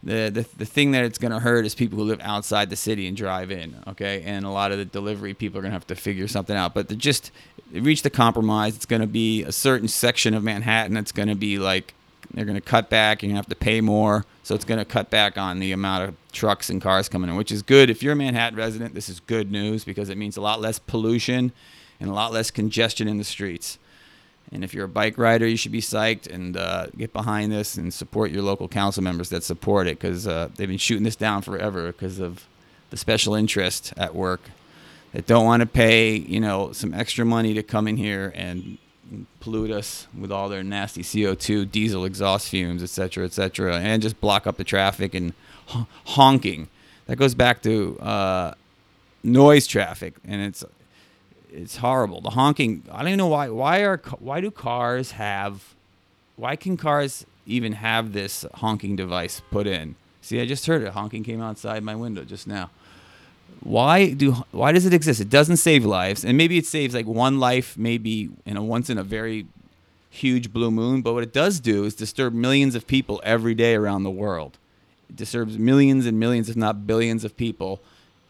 The, 0.03 0.29
the, 0.29 0.57
the 0.57 0.65
thing 0.65 0.91
that 0.91 1.05
it's 1.05 1.19
going 1.19 1.31
to 1.31 1.39
hurt 1.39 1.65
is 1.65 1.75
people 1.75 1.99
who 1.99 2.05
live 2.05 2.19
outside 2.21 2.69
the 2.69 2.75
city 2.75 3.07
and 3.07 3.15
drive 3.15 3.51
in, 3.51 3.75
okay? 3.87 4.23
And 4.23 4.45
a 4.45 4.49
lot 4.49 4.71
of 4.71 4.79
the 4.79 4.85
delivery 4.85 5.33
people 5.33 5.59
are 5.59 5.61
going 5.61 5.71
to 5.71 5.75
have 5.75 5.87
to 5.87 5.95
figure 5.95 6.27
something 6.27 6.55
out. 6.55 6.73
But 6.73 6.89
to 6.89 6.95
just 6.95 7.31
reach 7.71 8.01
the 8.01 8.09
compromise, 8.09 8.75
it's 8.75 8.87
going 8.87 9.01
to 9.01 9.07
be 9.07 9.43
a 9.43 9.51
certain 9.51 9.87
section 9.87 10.33
of 10.33 10.43
Manhattan 10.43 10.95
that's 10.95 11.11
going 11.11 11.29
to 11.29 11.35
be 11.35 11.59
like 11.59 11.93
they're 12.33 12.45
going 12.45 12.55
to 12.55 12.61
cut 12.61 12.89
back. 12.89 13.21
You're 13.21 13.27
going 13.27 13.35
to 13.35 13.39
have 13.39 13.49
to 13.49 13.55
pay 13.55 13.81
more. 13.81 14.25
So 14.43 14.55
it's 14.55 14.65
going 14.65 14.79
to 14.79 14.85
cut 14.85 15.09
back 15.09 15.37
on 15.37 15.59
the 15.59 15.71
amount 15.71 16.09
of 16.09 16.15
trucks 16.31 16.69
and 16.69 16.81
cars 16.81 17.09
coming 17.09 17.29
in, 17.29 17.35
which 17.35 17.51
is 17.51 17.61
good. 17.61 17.89
If 17.89 18.01
you're 18.01 18.13
a 18.13 18.15
Manhattan 18.15 18.57
resident, 18.57 18.95
this 18.95 19.09
is 19.09 19.19
good 19.19 19.51
news 19.51 19.83
because 19.83 20.09
it 20.09 20.17
means 20.17 20.37
a 20.37 20.41
lot 20.41 20.61
less 20.61 20.79
pollution 20.79 21.51
and 22.01 22.09
a 22.09 22.13
lot 22.13 22.33
less 22.33 22.51
congestion 22.51 23.07
in 23.07 23.17
the 23.17 23.23
streets. 23.23 23.77
And 24.51 24.65
if 24.65 24.73
you're 24.73 24.85
a 24.85 24.89
bike 24.89 25.17
rider, 25.17 25.47
you 25.47 25.55
should 25.55 25.71
be 25.71 25.79
psyched 25.79 26.29
and 26.29 26.57
uh, 26.57 26.87
get 26.97 27.13
behind 27.13 27.51
this 27.51 27.77
and 27.77 27.93
support 27.93 28.31
your 28.31 28.41
local 28.41 28.67
council 28.67 29.01
members 29.01 29.29
that 29.29 29.43
support 29.43 29.87
it 29.87 29.97
because 29.97 30.27
uh, 30.27 30.49
they've 30.55 30.67
been 30.67 30.77
shooting 30.77 31.03
this 31.05 31.15
down 31.15 31.41
forever 31.41 31.87
because 31.87 32.19
of 32.19 32.45
the 32.89 32.97
special 32.97 33.33
interest 33.33 33.93
at 33.95 34.13
work 34.13 34.41
that 35.13 35.25
don't 35.25 35.45
want 35.45 35.61
to 35.61 35.67
pay, 35.67 36.15
you 36.15 36.39
know, 36.39 36.73
some 36.73 36.93
extra 36.93 37.23
money 37.23 37.53
to 37.53 37.63
come 37.63 37.87
in 37.87 37.95
here 37.95 38.33
and 38.35 38.77
pollute 39.39 39.71
us 39.71 40.07
with 40.17 40.31
all 40.31 40.49
their 40.49 40.63
nasty 40.63 41.03
CO2, 41.03 41.71
diesel 41.71 42.03
exhaust 42.03 42.49
fumes, 42.49 42.81
etc., 42.81 43.25
etc., 43.25 43.77
and 43.77 44.01
just 44.01 44.19
block 44.19 44.47
up 44.47 44.57
the 44.57 44.63
traffic 44.63 45.13
and 45.13 45.33
honking. 46.05 46.67
That 47.07 47.17
goes 47.17 47.35
back 47.35 47.61
to 47.63 47.99
uh, 47.99 48.53
noise 49.23 49.67
traffic, 49.67 50.15
and 50.25 50.41
it's 50.41 50.63
it's 51.51 51.77
horrible. 51.77 52.21
The 52.21 52.31
honking. 52.31 52.83
I 52.91 52.99
don't 52.99 53.09
even 53.09 53.17
know 53.17 53.27
why. 53.27 53.49
Why 53.49 53.79
are 53.81 53.97
why 54.19 54.41
do 54.41 54.51
cars 54.51 55.11
have? 55.11 55.73
Why 56.35 56.55
can 56.55 56.77
cars 56.77 57.25
even 57.45 57.73
have 57.73 58.13
this 58.13 58.45
honking 58.55 58.95
device 58.95 59.41
put 59.51 59.67
in? 59.67 59.95
See, 60.21 60.39
I 60.39 60.45
just 60.45 60.65
heard 60.65 60.83
it. 60.83 60.93
Honking 60.93 61.23
came 61.23 61.41
outside 61.41 61.83
my 61.83 61.95
window 61.95 62.23
just 62.23 62.47
now 62.47 62.69
why 63.61 64.11
do 64.11 64.33
why 64.51 64.71
does 64.71 64.85
it 64.85 64.93
exist? 64.93 65.21
It 65.21 65.29
doesn't 65.29 65.57
save 65.57 65.85
lives, 65.85 66.25
and 66.25 66.37
maybe 66.37 66.57
it 66.57 66.65
saves 66.65 66.93
like 66.93 67.05
one 67.05 67.39
life, 67.39 67.77
maybe 67.77 68.29
in 68.45 68.57
a 68.57 68.63
once 68.63 68.89
in 68.89 68.97
a 68.97 69.03
very 69.03 69.45
huge 70.09 70.51
blue 70.51 70.71
moon. 70.71 71.01
But 71.01 71.13
what 71.13 71.23
it 71.23 71.33
does 71.33 71.59
do 71.59 71.85
is 71.85 71.95
disturb 71.95 72.33
millions 72.33 72.75
of 72.75 72.87
people 72.87 73.21
every 73.23 73.53
day 73.53 73.75
around 73.75 74.03
the 74.03 74.11
world. 74.11 74.57
It 75.09 75.15
disturbs 75.15 75.57
millions 75.57 76.05
and 76.05 76.19
millions, 76.19 76.49
if 76.49 76.55
not 76.55 76.87
billions, 76.87 77.23
of 77.23 77.37
people 77.37 77.81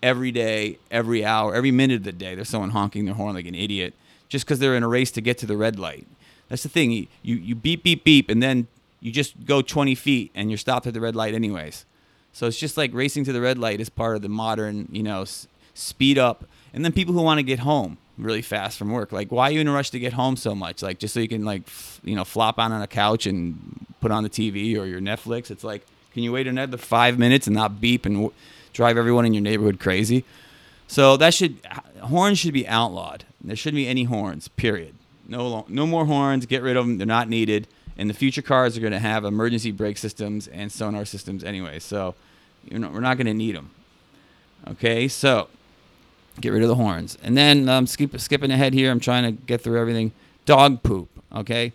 every 0.03 0.31
day, 0.31 0.77
every 0.89 1.23
hour, 1.25 1.53
every 1.55 1.71
minute 1.71 1.95
of 1.97 2.03
the 2.03 2.11
day. 2.11 2.35
There's 2.35 2.49
someone 2.49 2.71
honking 2.71 3.05
their 3.05 3.13
horn 3.15 3.35
like 3.35 3.45
an 3.45 3.55
idiot 3.55 3.93
just 4.29 4.45
because 4.45 4.59
they're 4.59 4.75
in 4.75 4.83
a 4.83 4.87
race 4.87 5.11
to 5.11 5.21
get 5.21 5.37
to 5.39 5.45
the 5.45 5.57
red 5.57 5.77
light. 5.79 6.07
That's 6.49 6.63
the 6.63 6.69
thing. 6.69 6.91
You, 6.91 7.07
you 7.23 7.55
beep 7.55 7.83
beep 7.83 8.03
beep, 8.03 8.29
and 8.29 8.41
then 8.41 8.67
you 8.99 9.11
just 9.11 9.45
go 9.45 9.61
20 9.61 9.95
feet 9.95 10.31
and 10.35 10.49
you're 10.51 10.57
stopped 10.57 10.85
at 10.87 10.93
the 10.93 11.01
red 11.01 11.15
light 11.15 11.33
anyways. 11.33 11.85
So 12.33 12.47
it's 12.47 12.57
just 12.59 12.77
like 12.77 12.91
racing 12.93 13.23
to 13.25 13.33
the 13.33 13.41
red 13.41 13.57
light 13.57 13.79
is 13.81 13.89
part 13.89 14.15
of 14.15 14.21
the 14.21 14.29
modern, 14.29 14.87
you 14.91 15.03
know, 15.03 15.23
s- 15.23 15.47
speed 15.73 16.17
up. 16.17 16.45
And 16.73 16.85
then 16.85 16.91
people 16.93 17.13
who 17.13 17.21
want 17.21 17.39
to 17.39 17.43
get 17.43 17.59
home, 17.59 17.97
really 18.17 18.41
fast 18.41 18.77
from 18.77 18.91
work. 18.91 19.11
Like, 19.11 19.31
why 19.31 19.49
are 19.49 19.51
you 19.51 19.59
in 19.61 19.67
a 19.67 19.71
rush 19.73 19.89
to 19.89 19.99
get 19.99 20.13
home 20.13 20.37
so 20.37 20.55
much? 20.55 20.81
Like, 20.81 20.97
just 20.99 21.13
so 21.13 21.19
you 21.19 21.27
can 21.27 21.43
like, 21.43 21.63
f- 21.67 21.99
you 22.03 22.15
know, 22.15 22.23
flop 22.23 22.57
on 22.59 22.71
on 22.71 22.81
a 22.81 22.87
couch 22.87 23.25
and 23.25 23.85
put 23.99 24.11
on 24.11 24.23
the 24.23 24.29
TV 24.29 24.77
or 24.77 24.85
your 24.85 25.01
Netflix. 25.01 25.51
It's 25.51 25.63
like, 25.63 25.85
can 26.13 26.23
you 26.23 26.31
wait 26.31 26.47
another 26.47 26.77
five 26.77 27.17
minutes 27.19 27.47
and 27.47 27.55
not 27.55 27.81
beep 27.81 28.05
and 28.05 28.15
w- 28.15 28.33
drive 28.73 28.97
everyone 28.97 29.25
in 29.25 29.33
your 29.33 29.41
neighborhood 29.41 29.79
crazy? 29.79 30.23
So 30.87 31.17
that 31.17 31.33
should 31.33 31.57
horns 32.01 32.39
should 32.39 32.53
be 32.53 32.67
outlawed. 32.67 33.25
There 33.43 33.55
shouldn't 33.55 33.77
be 33.77 33.87
any 33.87 34.03
horns. 34.03 34.47
Period. 34.49 34.95
No, 35.27 35.65
no 35.69 35.87
more 35.87 36.05
horns. 36.05 36.45
Get 36.45 36.61
rid 36.61 36.75
of 36.75 36.85
them. 36.85 36.97
They're 36.97 37.07
not 37.07 37.29
needed. 37.29 37.67
And 37.97 38.09
the 38.09 38.13
future 38.13 38.41
cars 38.41 38.77
are 38.77 38.81
going 38.81 38.93
to 38.93 38.99
have 38.99 39.23
emergency 39.23 39.71
brake 39.71 39.97
systems 39.97 40.47
and 40.47 40.71
sonar 40.71 41.05
systems 41.05 41.43
anyway. 41.43 41.79
So, 41.79 42.15
know, 42.69 42.89
we're 42.89 42.99
not 42.99 43.17
going 43.17 43.27
to 43.27 43.33
need 43.33 43.55
them. 43.55 43.71
Okay, 44.67 45.07
so 45.07 45.47
get 46.39 46.49
rid 46.49 46.61
of 46.61 46.69
the 46.69 46.75
horns. 46.75 47.17
And 47.23 47.37
then 47.37 47.67
um, 47.69 47.87
skip, 47.87 48.19
skipping 48.19 48.51
ahead 48.51 48.73
here, 48.73 48.91
I'm 48.91 48.99
trying 48.99 49.23
to 49.23 49.31
get 49.31 49.61
through 49.61 49.79
everything. 49.79 50.11
Dog 50.45 50.83
poop. 50.83 51.09
Okay. 51.33 51.73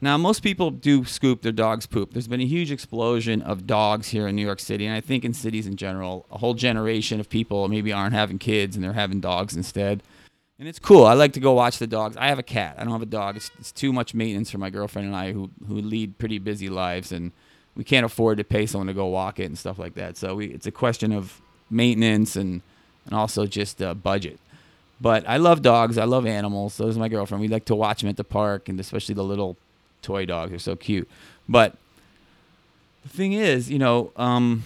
Now, 0.00 0.18
most 0.18 0.42
people 0.42 0.70
do 0.70 1.04
scoop 1.04 1.40
their 1.40 1.52
dog's 1.52 1.86
poop. 1.86 2.12
There's 2.12 2.28
been 2.28 2.40
a 2.40 2.46
huge 2.46 2.70
explosion 2.70 3.40
of 3.40 3.66
dogs 3.66 4.08
here 4.08 4.26
in 4.26 4.36
New 4.36 4.44
York 4.44 4.60
City, 4.60 4.84
and 4.86 4.94
I 4.94 5.00
think 5.00 5.24
in 5.24 5.32
cities 5.32 5.66
in 5.66 5.76
general, 5.76 6.26
a 6.30 6.38
whole 6.38 6.52
generation 6.52 7.18
of 7.18 7.30
people 7.30 7.66
maybe 7.68 7.92
aren't 7.92 8.12
having 8.12 8.38
kids 8.38 8.76
and 8.76 8.84
they're 8.84 8.92
having 8.92 9.20
dogs 9.20 9.56
instead. 9.56 10.02
And 10.58 10.68
it's 10.68 10.78
cool. 10.78 11.04
I 11.04 11.14
like 11.14 11.32
to 11.34 11.40
go 11.40 11.52
watch 11.52 11.78
the 11.78 11.86
dogs. 11.86 12.16
I 12.16 12.28
have 12.28 12.38
a 12.38 12.42
cat. 12.42 12.76
I 12.78 12.84
don't 12.84 12.92
have 12.92 13.02
a 13.02 13.06
dog. 13.06 13.36
It's, 13.36 13.50
it's 13.58 13.72
too 13.72 13.92
much 13.92 14.14
maintenance 14.14 14.50
for 14.50 14.58
my 14.58 14.70
girlfriend 14.70 15.08
and 15.08 15.16
I, 15.16 15.32
who 15.32 15.50
who 15.66 15.74
lead 15.74 16.18
pretty 16.18 16.38
busy 16.38 16.68
lives, 16.68 17.12
and 17.12 17.32
we 17.74 17.84
can't 17.84 18.06
afford 18.06 18.38
to 18.38 18.44
pay 18.44 18.64
someone 18.64 18.86
to 18.86 18.94
go 18.94 19.06
walk 19.06 19.38
it 19.38 19.44
and 19.44 19.58
stuff 19.58 19.78
like 19.78 19.94
that. 19.94 20.16
So 20.16 20.36
we, 20.36 20.46
it's 20.46 20.66
a 20.66 20.70
question 20.70 21.12
of 21.12 21.40
maintenance 21.70 22.36
and 22.36 22.62
and 23.04 23.14
also 23.14 23.46
just 23.46 23.82
uh, 23.82 23.94
budget. 23.94 24.40
But 24.98 25.28
I 25.28 25.36
love 25.36 25.60
dogs. 25.60 25.98
I 25.98 26.04
love 26.04 26.26
animals. 26.26 26.74
So 26.74 26.86
is 26.86 26.96
my 26.96 27.08
girlfriend. 27.08 27.42
We 27.42 27.48
like 27.48 27.66
to 27.66 27.74
watch 27.74 28.00
them 28.00 28.08
at 28.08 28.16
the 28.16 28.24
park, 28.24 28.68
and 28.68 28.80
especially 28.80 29.14
the 29.14 29.24
little 29.24 29.56
toy 30.06 30.24
dogs. 30.24 30.50
They're 30.50 30.58
so 30.58 30.76
cute. 30.76 31.08
But 31.48 31.76
the 33.02 33.08
thing 33.08 33.32
is, 33.34 33.70
you 33.70 33.78
know, 33.78 34.12
um, 34.16 34.62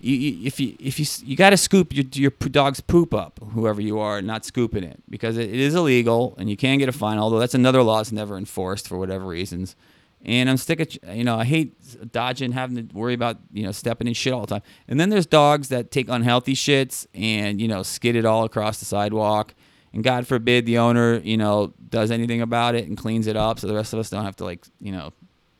you, 0.00 0.16
you, 0.16 0.46
if 0.46 0.60
you 0.60 0.76
if 0.78 0.98
you 0.98 1.06
you 1.24 1.36
got 1.36 1.50
to 1.50 1.56
scoop 1.56 1.94
your, 1.94 2.04
your 2.12 2.30
dog's 2.30 2.80
poop 2.80 3.14
up, 3.14 3.38
whoever 3.52 3.80
you 3.80 3.98
are, 3.98 4.20
not 4.22 4.44
scooping 4.44 4.84
it 4.84 5.02
because 5.08 5.36
it, 5.36 5.48
it 5.48 5.60
is 5.60 5.74
illegal 5.74 6.34
and 6.38 6.48
you 6.50 6.56
can 6.56 6.78
get 6.78 6.88
a 6.88 6.92
fine. 6.92 7.18
Although 7.18 7.38
that's 7.38 7.54
another 7.54 7.82
law 7.82 7.98
that's 7.98 8.12
never 8.12 8.36
enforced 8.36 8.88
for 8.88 8.98
whatever 8.98 9.26
reasons. 9.26 9.76
And 10.22 10.50
I'm 10.50 10.58
sick 10.58 10.80
of, 10.80 11.16
you 11.16 11.24
know, 11.24 11.36
I 11.38 11.44
hate 11.44 12.12
dodging, 12.12 12.52
having 12.52 12.88
to 12.88 12.94
worry 12.94 13.14
about, 13.14 13.38
you 13.52 13.62
know, 13.62 13.72
stepping 13.72 14.06
in 14.06 14.12
shit 14.12 14.34
all 14.34 14.42
the 14.42 14.48
time. 14.48 14.62
And 14.86 15.00
then 15.00 15.08
there's 15.08 15.24
dogs 15.24 15.68
that 15.68 15.90
take 15.90 16.10
unhealthy 16.10 16.52
shits 16.52 17.06
and, 17.14 17.58
you 17.58 17.68
know, 17.68 17.82
skid 17.82 18.16
it 18.16 18.26
all 18.26 18.44
across 18.44 18.80
the 18.80 18.84
sidewalk. 18.84 19.54
And 19.92 20.04
God 20.04 20.26
forbid 20.26 20.66
the 20.66 20.78
owner, 20.78 21.18
you 21.18 21.36
know, 21.36 21.74
does 21.88 22.10
anything 22.10 22.40
about 22.40 22.74
it 22.74 22.86
and 22.86 22.96
cleans 22.96 23.26
it 23.26 23.36
up 23.36 23.58
so 23.58 23.66
the 23.66 23.74
rest 23.74 23.92
of 23.92 23.98
us 23.98 24.10
don't 24.10 24.24
have 24.24 24.36
to, 24.36 24.44
like, 24.44 24.64
you 24.80 24.92
know, 24.92 25.12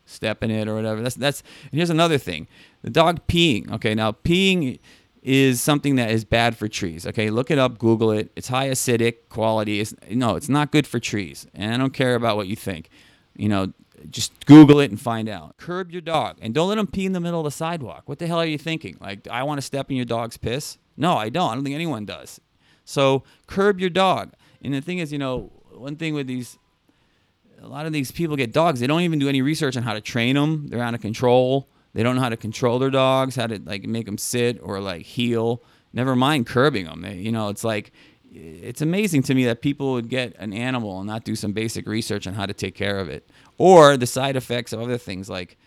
step 0.05 0.43
in 0.43 0.51
it 0.51 0.67
or 0.67 0.75
whatever. 0.75 1.01
That's, 1.01 1.15
that's, 1.15 1.43
and 1.71 1.79
here's 1.79 1.89
another 1.89 2.17
thing 2.17 2.47
the 2.81 2.89
dog 2.89 3.25
peeing. 3.27 3.71
Okay. 3.73 3.93
Now, 3.93 4.11
peeing 4.11 4.79
is 5.21 5.61
something 5.61 5.95
that 5.95 6.11
is 6.11 6.23
bad 6.23 6.57
for 6.57 6.67
trees. 6.67 7.05
Okay. 7.05 7.29
Look 7.29 7.51
it 7.51 7.59
up, 7.59 7.77
Google 7.77 8.11
it. 8.11 8.31
It's 8.35 8.47
high 8.47 8.69
acidic 8.69 9.29
quality. 9.29 9.79
It's, 9.79 9.93
no, 10.09 10.35
it's 10.35 10.49
not 10.49 10.71
good 10.71 10.87
for 10.87 10.99
trees. 10.99 11.45
And 11.53 11.73
I 11.73 11.77
don't 11.77 11.93
care 11.93 12.15
about 12.15 12.37
what 12.37 12.47
you 12.47 12.55
think. 12.55 12.89
You 13.35 13.49
know, 13.49 13.73
just 14.09 14.45
Google 14.45 14.79
it 14.79 14.89
and 14.89 14.99
find 14.99 15.29
out. 15.29 15.57
Curb 15.57 15.91
your 15.91 16.01
dog 16.01 16.37
and 16.41 16.53
don't 16.53 16.69
let 16.69 16.77
him 16.77 16.87
pee 16.87 17.05
in 17.05 17.11
the 17.11 17.19
middle 17.19 17.41
of 17.41 17.45
the 17.45 17.51
sidewalk. 17.51 18.03
What 18.05 18.19
the 18.19 18.27
hell 18.27 18.39
are 18.39 18.45
you 18.45 18.57
thinking? 18.57 18.97
Like, 18.99 19.27
I 19.27 19.43
want 19.43 19.59
to 19.59 19.61
step 19.61 19.91
in 19.91 19.97
your 19.97 20.05
dog's 20.05 20.37
piss? 20.37 20.77
No, 20.97 21.15
I 21.17 21.29
don't. 21.29 21.51
I 21.51 21.55
don't 21.55 21.63
think 21.63 21.75
anyone 21.75 22.05
does. 22.05 22.39
So 22.91 23.23
curb 23.47 23.79
your 23.79 23.89
dog. 23.89 24.33
And 24.61 24.73
the 24.73 24.81
thing 24.81 24.99
is, 24.99 25.11
you 25.11 25.17
know, 25.17 25.51
one 25.71 25.95
thing 25.95 26.13
with 26.13 26.27
these, 26.27 26.57
a 27.61 27.67
lot 27.67 27.85
of 27.85 27.93
these 27.93 28.11
people 28.11 28.35
get 28.35 28.51
dogs. 28.51 28.79
They 28.79 28.87
don't 28.87 29.01
even 29.01 29.19
do 29.19 29.29
any 29.29 29.41
research 29.41 29.77
on 29.77 29.83
how 29.83 29.93
to 29.93 30.01
train 30.01 30.35
them. 30.35 30.67
They're 30.67 30.83
out 30.83 30.93
of 30.93 31.01
control. 31.01 31.69
They 31.93 32.03
don't 32.03 32.15
know 32.15 32.21
how 32.21 32.29
to 32.29 32.37
control 32.37 32.79
their 32.79 32.89
dogs, 32.89 33.35
how 33.35 33.47
to 33.47 33.59
like 33.65 33.83
make 33.83 34.05
them 34.05 34.17
sit 34.17 34.59
or 34.61 34.79
like 34.79 35.03
heel. 35.03 35.63
Never 35.93 36.15
mind 36.15 36.47
curbing 36.47 36.85
them. 36.85 37.01
They, 37.01 37.15
you 37.15 37.31
know, 37.31 37.49
it's 37.49 37.63
like 37.63 37.91
it's 38.33 38.81
amazing 38.81 39.23
to 39.23 39.35
me 39.35 39.45
that 39.45 39.61
people 39.61 39.91
would 39.93 40.09
get 40.09 40.35
an 40.37 40.53
animal 40.53 40.99
and 40.99 41.07
not 41.07 41.25
do 41.25 41.35
some 41.35 41.51
basic 41.51 41.85
research 41.85 42.27
on 42.27 42.33
how 42.33 42.45
to 42.45 42.53
take 42.53 42.75
care 42.75 42.99
of 42.99 43.09
it 43.09 43.29
or 43.57 43.97
the 43.97 44.07
side 44.07 44.37
effects 44.37 44.71
of 44.71 44.79
other 44.79 44.97
things 44.97 45.29
like 45.29 45.57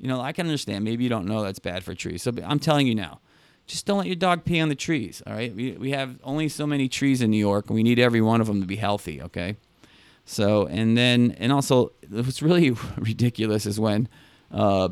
you 0.00 0.08
know 0.08 0.22
i 0.22 0.32
can 0.32 0.46
understand 0.46 0.84
maybe 0.84 1.04
you 1.04 1.10
don't 1.10 1.26
know 1.26 1.42
that's 1.42 1.58
bad 1.58 1.84
for 1.84 1.94
trees 1.94 2.22
so 2.22 2.32
i'm 2.46 2.58
telling 2.58 2.86
you 2.86 2.94
now 2.94 3.20
just 3.66 3.86
don't 3.86 3.98
let 3.98 4.06
your 4.06 4.16
dog 4.16 4.44
pee 4.44 4.60
on 4.60 4.68
the 4.68 4.74
trees 4.74 5.22
all 5.26 5.32
right 5.34 5.54
we, 5.54 5.72
we 5.72 5.90
have 5.90 6.16
only 6.22 6.48
so 6.48 6.66
many 6.66 6.88
trees 6.88 7.20
in 7.22 7.30
new 7.30 7.38
york 7.38 7.66
and 7.68 7.74
we 7.74 7.82
need 7.82 7.98
every 7.98 8.20
one 8.20 8.40
of 8.40 8.46
them 8.46 8.60
to 8.60 8.66
be 8.66 8.76
healthy 8.76 9.20
okay 9.22 9.56
so 10.24 10.66
and 10.66 10.96
then 10.96 11.34
and 11.38 11.52
also 11.52 11.92
what's 12.10 12.42
really 12.42 12.70
ridiculous 12.96 13.66
is 13.66 13.78
when 13.80 14.08
uh, 14.50 14.88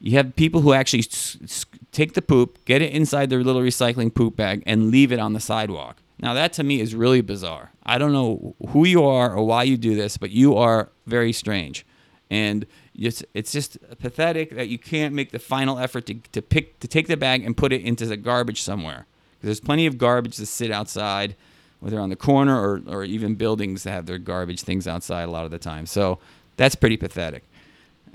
you 0.00 0.12
have 0.16 0.36
people 0.36 0.60
who 0.60 0.72
actually 0.72 1.00
s- 1.00 1.36
s- 1.42 1.66
take 1.92 2.14
the 2.14 2.22
poop 2.22 2.62
get 2.64 2.82
it 2.82 2.92
inside 2.92 3.30
their 3.30 3.42
little 3.42 3.62
recycling 3.62 4.14
poop 4.14 4.36
bag 4.36 4.62
and 4.66 4.90
leave 4.90 5.10
it 5.12 5.18
on 5.18 5.32
the 5.32 5.40
sidewalk 5.40 5.96
now, 6.18 6.32
that 6.32 6.54
to 6.54 6.64
me 6.64 6.80
is 6.80 6.94
really 6.94 7.20
bizarre. 7.20 7.72
I 7.84 7.98
don't 7.98 8.12
know 8.12 8.54
who 8.68 8.86
you 8.86 9.04
are 9.04 9.34
or 9.34 9.44
why 9.44 9.64
you 9.64 9.76
do 9.76 9.94
this, 9.94 10.16
but 10.16 10.30
you 10.30 10.56
are 10.56 10.88
very 11.06 11.30
strange. 11.32 11.84
And 12.30 12.64
it's, 12.98 13.22
it's 13.34 13.52
just 13.52 13.78
pathetic 13.98 14.50
that 14.50 14.68
you 14.68 14.78
can't 14.78 15.14
make 15.14 15.30
the 15.30 15.38
final 15.38 15.78
effort 15.78 16.06
to, 16.06 16.14
to 16.32 16.42
pick 16.42 16.80
to 16.80 16.88
take 16.88 17.06
the 17.08 17.16
bag 17.16 17.44
and 17.44 17.56
put 17.56 17.72
it 17.72 17.82
into 17.82 18.06
the 18.06 18.16
garbage 18.16 18.62
somewhere. 18.62 19.06
Because 19.34 19.48
there's 19.48 19.60
plenty 19.60 19.86
of 19.86 19.98
garbage 19.98 20.36
to 20.36 20.46
sit 20.46 20.70
outside, 20.70 21.36
whether 21.80 22.00
on 22.00 22.08
the 22.08 22.16
corner 22.16 22.58
or, 22.58 22.82
or 22.86 23.04
even 23.04 23.34
buildings 23.34 23.82
that 23.82 23.90
have 23.90 24.06
their 24.06 24.18
garbage 24.18 24.62
things 24.62 24.86
outside 24.86 25.24
a 25.24 25.30
lot 25.30 25.44
of 25.44 25.50
the 25.50 25.58
time. 25.58 25.86
So 25.86 26.18
that's 26.56 26.74
pretty 26.74 26.96
pathetic 26.96 27.44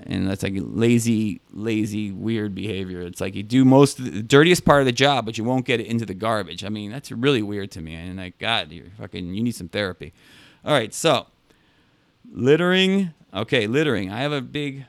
and 0.06 0.28
that's 0.28 0.42
like 0.42 0.54
lazy, 0.56 1.40
lazy, 1.52 2.10
weird 2.10 2.54
behavior. 2.54 3.02
It's 3.02 3.20
like 3.20 3.34
you 3.34 3.42
do 3.42 3.64
most 3.64 4.02
the 4.02 4.22
dirtiest 4.22 4.64
part 4.64 4.80
of 4.80 4.86
the 4.86 4.92
job, 4.92 5.24
but 5.24 5.38
you 5.38 5.44
won't 5.44 5.64
get 5.64 5.80
it 5.80 5.86
into 5.86 6.04
the 6.04 6.14
garbage. 6.14 6.64
I 6.64 6.68
mean, 6.68 6.90
that's 6.90 7.10
really 7.12 7.42
weird 7.42 7.70
to 7.72 7.80
me. 7.80 7.94
And 7.94 8.16
like, 8.16 8.38
God, 8.38 8.72
you're 8.72 8.86
fucking, 8.98 9.34
you 9.34 9.42
need 9.42 9.54
some 9.54 9.68
therapy. 9.68 10.12
All 10.64 10.72
right, 10.72 10.92
so 10.92 11.26
littering. 12.30 13.14
Okay, 13.34 13.66
littering. 13.66 14.10
I 14.10 14.20
have 14.20 14.32
a 14.32 14.42
big 14.42 14.84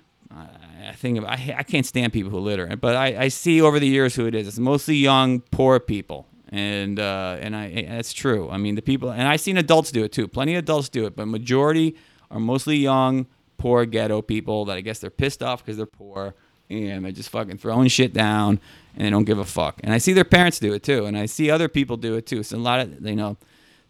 thing 0.95 1.17
of 1.17 1.25
I, 1.25 1.55
I 1.57 1.63
can't 1.63 1.85
stand 1.85 2.13
people 2.13 2.31
who 2.31 2.39
litter, 2.39 2.75
but 2.75 2.95
I, 2.95 3.23
I 3.23 3.27
see 3.27 3.61
over 3.61 3.79
the 3.79 3.87
years 3.87 4.15
who 4.15 4.25
it 4.25 4.35
is. 4.35 4.47
It's 4.47 4.59
mostly 4.59 4.95
young, 4.95 5.41
poor 5.41 5.79
people. 5.79 6.27
And 6.49 6.99
uh, 6.99 7.37
and 7.39 7.55
I 7.55 7.85
that's 7.89 8.13
true. 8.13 8.49
I 8.49 8.57
mean 8.57 8.75
the 8.75 8.81
people 8.81 9.09
and 9.09 9.27
I've 9.27 9.41
seen 9.41 9.57
adults 9.57 9.91
do 9.91 10.03
it 10.03 10.11
too. 10.11 10.27
Plenty 10.27 10.55
of 10.55 10.59
adults 10.59 10.89
do 10.89 11.05
it, 11.05 11.15
but 11.15 11.27
majority 11.27 11.95
are 12.29 12.39
mostly 12.39 12.77
young, 12.77 13.25
poor 13.57 13.85
ghetto 13.85 14.21
people 14.21 14.65
that 14.65 14.77
I 14.77 14.81
guess 14.81 14.99
they're 14.99 15.09
pissed 15.09 15.41
off 15.41 15.63
because 15.63 15.77
they're 15.77 15.85
poor 15.87 16.35
and 16.69 17.05
they're 17.05 17.11
just 17.11 17.29
fucking 17.29 17.57
throwing 17.57 17.87
shit 17.87 18.13
down 18.13 18.59
and 18.95 19.05
they 19.05 19.09
don't 19.09 19.25
give 19.25 19.39
a 19.39 19.45
fuck. 19.45 19.79
And 19.83 19.93
I 19.93 19.97
see 19.97 20.13
their 20.13 20.23
parents 20.23 20.59
do 20.59 20.73
it 20.73 20.83
too, 20.83 21.05
and 21.05 21.17
I 21.17 21.25
see 21.25 21.49
other 21.49 21.67
people 21.67 21.97
do 21.97 22.15
it 22.15 22.27
too. 22.27 22.43
So 22.43 22.57
a 22.57 22.59
lot 22.59 22.81
of 22.81 23.03
you 23.03 23.15
know, 23.15 23.37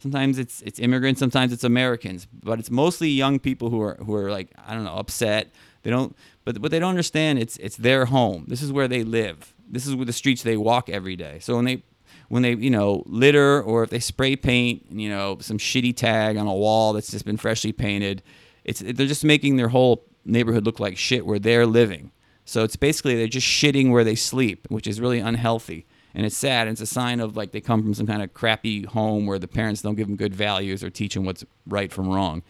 sometimes 0.03 0.37
it's 0.37 0.61
it's 0.61 0.79
immigrants, 0.79 1.19
sometimes 1.19 1.51
it's 1.51 1.63
Americans, 1.63 2.27
but 2.43 2.59
it's 2.59 2.69
mostly 2.69 3.09
young 3.09 3.39
people 3.39 3.71
who 3.71 3.81
are 3.81 3.95
who 3.95 4.13
are 4.13 4.29
like 4.29 4.49
I 4.67 4.75
don't 4.75 4.83
know 4.83 4.95
upset. 4.95 5.51
They 5.81 5.89
don't, 5.89 6.15
but 6.45 6.59
what 6.59 6.69
they 6.69 6.79
don't 6.79 6.91
understand 6.91 7.39
it's 7.39 7.57
it's 7.57 7.77
their 7.77 8.05
home. 8.05 8.45
This 8.47 8.61
is 8.61 8.71
where 8.71 8.87
they 8.87 9.03
live. 9.03 9.55
This 9.67 9.87
is 9.87 9.95
where 9.95 10.05
the 10.05 10.13
streets 10.13 10.43
they 10.43 10.57
walk 10.57 10.89
every 10.89 11.15
day. 11.15 11.39
So 11.39 11.55
when 11.55 11.65
they 11.65 11.83
when 12.29 12.43
they 12.43 12.53
you 12.53 12.69
know 12.69 13.01
litter 13.07 13.61
or 13.61 13.83
if 13.83 13.89
they 13.89 13.99
spray 13.99 14.35
paint 14.35 14.85
you 14.91 15.09
know 15.09 15.37
some 15.41 15.57
shitty 15.57 15.95
tag 15.95 16.37
on 16.37 16.45
a 16.47 16.53
wall 16.53 16.93
that's 16.93 17.11
just 17.11 17.25
been 17.25 17.37
freshly 17.37 17.71
painted 17.71 18.21
it's 18.63 18.79
they're 18.79 19.07
just 19.07 19.25
making 19.25 19.57
their 19.57 19.69
whole 19.69 20.05
neighborhood 20.25 20.65
look 20.65 20.79
like 20.79 20.97
shit 20.97 21.25
where 21.25 21.39
they're 21.39 21.65
living. 21.65 22.11
So 22.45 22.63
it's 22.63 22.75
basically 22.75 23.15
they're 23.15 23.27
just 23.27 23.47
shitting 23.47 23.91
where 23.91 24.03
they 24.03 24.15
sleep, 24.15 24.67
which 24.69 24.87
is 24.87 24.99
really 24.99 25.19
unhealthy. 25.19 25.85
And 26.15 26.25
it's 26.25 26.37
sad. 26.37 26.67
And 26.67 26.75
it's 26.75 26.81
a 26.81 26.85
sign 26.85 27.19
of 27.19 27.35
like 27.35 27.51
they 27.51 27.61
come 27.61 27.81
from 27.81 27.93
some 27.93 28.07
kind 28.07 28.21
of 28.21 28.33
crappy 28.33 28.83
home 28.83 29.25
where 29.25 29.39
the 29.39 29.47
parents 29.47 29.81
don't 29.81 29.95
give 29.95 30.07
them 30.07 30.15
good 30.15 30.35
values 30.35 30.83
or 30.83 30.89
teach 30.89 31.15
them 31.15 31.25
what's 31.25 31.43
right 31.65 31.91
from 31.91 32.07
wrong. 32.09 32.43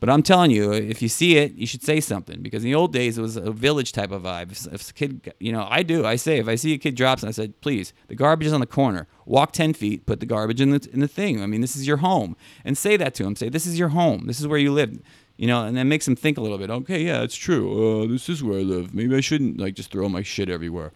But 0.00 0.10
I'm 0.10 0.22
telling 0.22 0.50
you, 0.50 0.72
if 0.72 1.00
you 1.00 1.08
see 1.08 1.38
it, 1.38 1.54
you 1.54 1.66
should 1.66 1.82
say 1.82 2.00
something 2.00 2.42
because 2.42 2.62
in 2.62 2.70
the 2.70 2.74
old 2.74 2.92
days 2.92 3.16
it 3.16 3.22
was 3.22 3.36
a 3.36 3.50
village 3.52 3.92
type 3.92 4.10
of 4.10 4.22
vibe. 4.22 4.52
If, 4.52 4.66
if 4.72 4.90
a 4.90 4.92
kid, 4.92 5.32
you 5.40 5.50
know, 5.52 5.66
I 5.70 5.82
do. 5.82 6.04
I 6.04 6.16
say 6.16 6.38
if 6.38 6.48
I 6.48 6.56
see 6.56 6.74
a 6.74 6.78
kid 6.78 6.94
drops, 6.94 7.22
and 7.22 7.28
I 7.28 7.32
said, 7.32 7.58
please, 7.62 7.94
the 8.08 8.14
garbage 8.14 8.48
is 8.48 8.52
on 8.52 8.60
the 8.60 8.66
corner. 8.66 9.06
Walk 9.24 9.52
ten 9.52 9.72
feet, 9.72 10.04
put 10.04 10.20
the 10.20 10.26
garbage 10.26 10.60
in 10.60 10.70
the 10.70 10.88
in 10.92 11.00
the 11.00 11.08
thing. 11.08 11.42
I 11.42 11.46
mean, 11.46 11.62
this 11.62 11.74
is 11.74 11.86
your 11.86 11.98
home, 11.98 12.36
and 12.64 12.76
say 12.76 12.98
that 12.98 13.14
to 13.14 13.24
him. 13.24 13.34
Say 13.34 13.48
this 13.48 13.66
is 13.66 13.78
your 13.78 13.90
home. 13.90 14.26
This 14.26 14.40
is 14.40 14.46
where 14.46 14.58
you 14.58 14.72
live 14.72 14.98
you 15.36 15.46
know, 15.46 15.64
and 15.64 15.76
that 15.76 15.84
makes 15.84 16.04
them 16.04 16.14
think 16.16 16.38
a 16.38 16.40
little 16.40 16.58
bit. 16.58 16.70
Okay, 16.70 17.02
yeah, 17.02 17.22
it's 17.22 17.34
true. 17.34 18.02
Uh, 18.02 18.06
this 18.06 18.28
is 18.28 18.42
where 18.42 18.58
I 18.58 18.62
live. 18.62 18.94
Maybe 18.94 19.16
I 19.16 19.20
shouldn't 19.20 19.58
like 19.58 19.74
just 19.74 19.90
throw 19.90 20.08
my 20.08 20.22
shit 20.22 20.48
everywhere. 20.48 20.92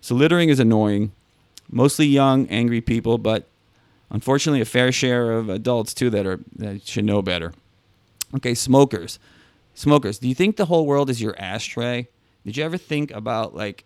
So 0.00 0.14
littering 0.14 0.48
is 0.48 0.58
annoying. 0.58 1.12
Mostly 1.70 2.06
young, 2.06 2.46
angry 2.48 2.80
people, 2.80 3.18
but 3.18 3.48
unfortunately, 4.10 4.60
a 4.60 4.64
fair 4.64 4.92
share 4.92 5.32
of 5.32 5.48
adults 5.48 5.94
too 5.94 6.10
that 6.10 6.26
are 6.26 6.40
that 6.56 6.86
should 6.86 7.04
know 7.04 7.22
better. 7.22 7.52
Okay, 8.34 8.54
smokers. 8.54 9.18
Smokers. 9.74 10.18
Do 10.18 10.28
you 10.28 10.34
think 10.34 10.56
the 10.56 10.66
whole 10.66 10.86
world 10.86 11.10
is 11.10 11.20
your 11.20 11.38
ashtray? 11.38 12.08
Did 12.44 12.56
you 12.56 12.64
ever 12.64 12.78
think 12.78 13.10
about 13.10 13.54
like? 13.54 13.84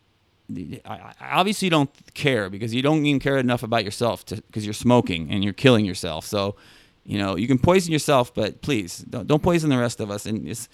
I, 0.84 1.14
obviously 1.20 1.68
don't 1.68 1.90
care 2.12 2.50
because 2.50 2.74
you 2.74 2.82
don't 2.82 3.06
even 3.06 3.20
care 3.20 3.38
enough 3.38 3.62
about 3.62 3.84
yourself 3.84 4.24
because 4.26 4.64
you're 4.66 4.74
smoking 4.74 5.30
and 5.30 5.44
you're 5.44 5.52
killing 5.52 5.84
yourself. 5.84 6.26
So 6.26 6.56
You 7.04 7.18
know, 7.18 7.36
you 7.36 7.46
can 7.46 7.58
poison 7.58 7.92
yourself, 7.92 8.32
but 8.34 8.62
please 8.62 8.98
don't, 8.98 9.26
don't 9.26 9.42
poison 9.42 9.70
the 9.70 9.78
rest 9.78 10.00
of 10.00 10.10
us. 10.10 10.26
And 10.26 10.46
just, 10.46 10.68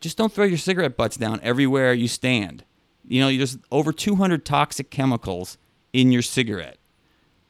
just 0.00 0.16
don't 0.16 0.32
throw 0.32 0.44
your 0.44 0.58
cigarette 0.58 0.96
butts 0.96 1.16
down 1.16 1.40
everywhere 1.42 1.92
you 1.92 2.08
stand. 2.08 2.64
You 3.06 3.20
know, 3.20 3.36
there's 3.36 3.58
over 3.70 3.92
200 3.92 4.44
toxic 4.44 4.90
chemicals 4.90 5.58
in 5.92 6.12
your 6.12 6.22
cigarette. 6.22 6.78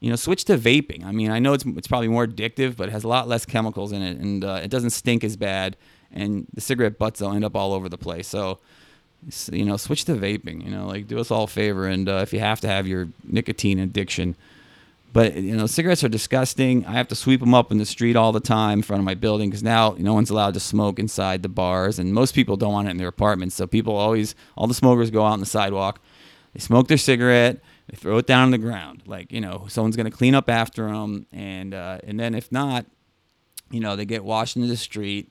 You 0.01 0.11
know, 0.11 0.17
switch 0.17 0.45
to 0.47 0.59
vaping. 0.59 1.05
I 1.05 1.13
mean, 1.13 1.31
I 1.31 1.39
know 1.39 1.53
it's, 1.53 1.65
it's 1.65 1.87
probably 1.87 2.09
more 2.09 2.27
addictive, 2.27 2.77
but 2.77 2.89
it 2.89 2.93
has 2.93 3.05
a 3.05 3.09
lot 3.09 3.29
less 3.29 3.47
chemicals 3.47 3.93
in 3.93 4.03
it, 4.03 4.19
and 4.19 4.45
uh, 4.45 4.61
it 4.63 4.69
doesn't 4.69 4.91
stink 4.91 5.23
as 5.23 5.37
bad. 5.37 5.77
And 6.13 6.47
the 6.53 6.61
cigarette 6.61 6.99
butts 6.99 7.21
will 7.21 7.33
end 7.33 7.45
up 7.45 7.55
all 7.55 7.73
over 7.73 7.89
the 7.89 7.97
place. 7.97 8.27
So, 8.27 8.59
you 9.53 9.65
know, 9.65 9.77
switch 9.77 10.05
to 10.07 10.15
vaping. 10.15 10.65
You 10.65 10.73
know, 10.73 10.87
like 10.87 11.07
do 11.07 11.19
us 11.21 11.31
all 11.31 11.45
a 11.45 11.47
favor, 11.47 11.87
and 11.87 12.09
uh, 12.09 12.17
if 12.17 12.33
you 12.33 12.41
have 12.41 12.61
to 12.63 12.69
have 12.69 12.87
your 12.87 13.09
nicotine 13.25 13.79
addiction, 13.79 14.35
but 15.13 15.37
you 15.37 15.55
know, 15.57 15.67
cigarettes 15.67 16.03
are 16.03 16.09
disgusting. 16.09 16.87
I 16.87 16.93
have 16.93 17.09
to 17.09 17.15
sweep 17.15 17.41
them 17.41 17.55
up 17.55 17.71
in 17.71 17.79
the 17.79 17.85
street 17.85 18.17
all 18.17 18.33
the 18.33 18.41
time 18.41 18.79
in 18.79 18.83
front 18.83 19.01
of 19.01 19.05
my 19.05 19.15
building 19.15 19.51
because 19.51 19.63
now 19.63 19.95
no 19.99 20.15
one's 20.15 20.31
allowed 20.31 20.55
to 20.55 20.61
smoke 20.61 20.99
inside 20.99 21.43
the 21.43 21.49
bars, 21.49 21.99
and 21.99 22.15
most 22.15 22.35
people 22.35 22.57
don't 22.57 22.73
want 22.73 22.89
it 22.89 22.93
in 22.93 22.97
their 22.97 23.09
apartments. 23.09 23.55
So 23.55 23.67
people 23.67 23.95
always, 23.95 24.35
all 24.57 24.67
the 24.67 24.75
smokers 24.75 25.11
go 25.11 25.23
out 25.23 25.33
on 25.33 25.41
the 25.41 25.47
sidewalk, 25.47 26.01
they 26.55 26.61
smoke 26.61 26.89
their 26.89 26.99
cigarette, 26.99 27.61
they 27.93 27.99
throw 27.99 28.17
it 28.17 28.27
down 28.27 28.45
on 28.45 28.51
the 28.51 28.59
ground, 28.59 29.03
like 29.05 29.31
you 29.31 29.41
know, 29.41 29.67
someone's 29.69 29.97
gonna 29.97 30.11
clean 30.11 30.35
up 30.35 30.49
after 30.49 30.91
them, 30.91 31.27
and 31.31 31.75
uh, 31.75 31.99
and 32.03 32.19
then 32.19 32.35
if 32.35 32.51
not, 32.51 32.87
you 33.71 33.81
know, 33.81 33.97
they 33.97 34.07
get 34.07 34.25
washed 34.25 34.57
into 34.57 34.67
the 34.67 34.79
street. 34.79 35.29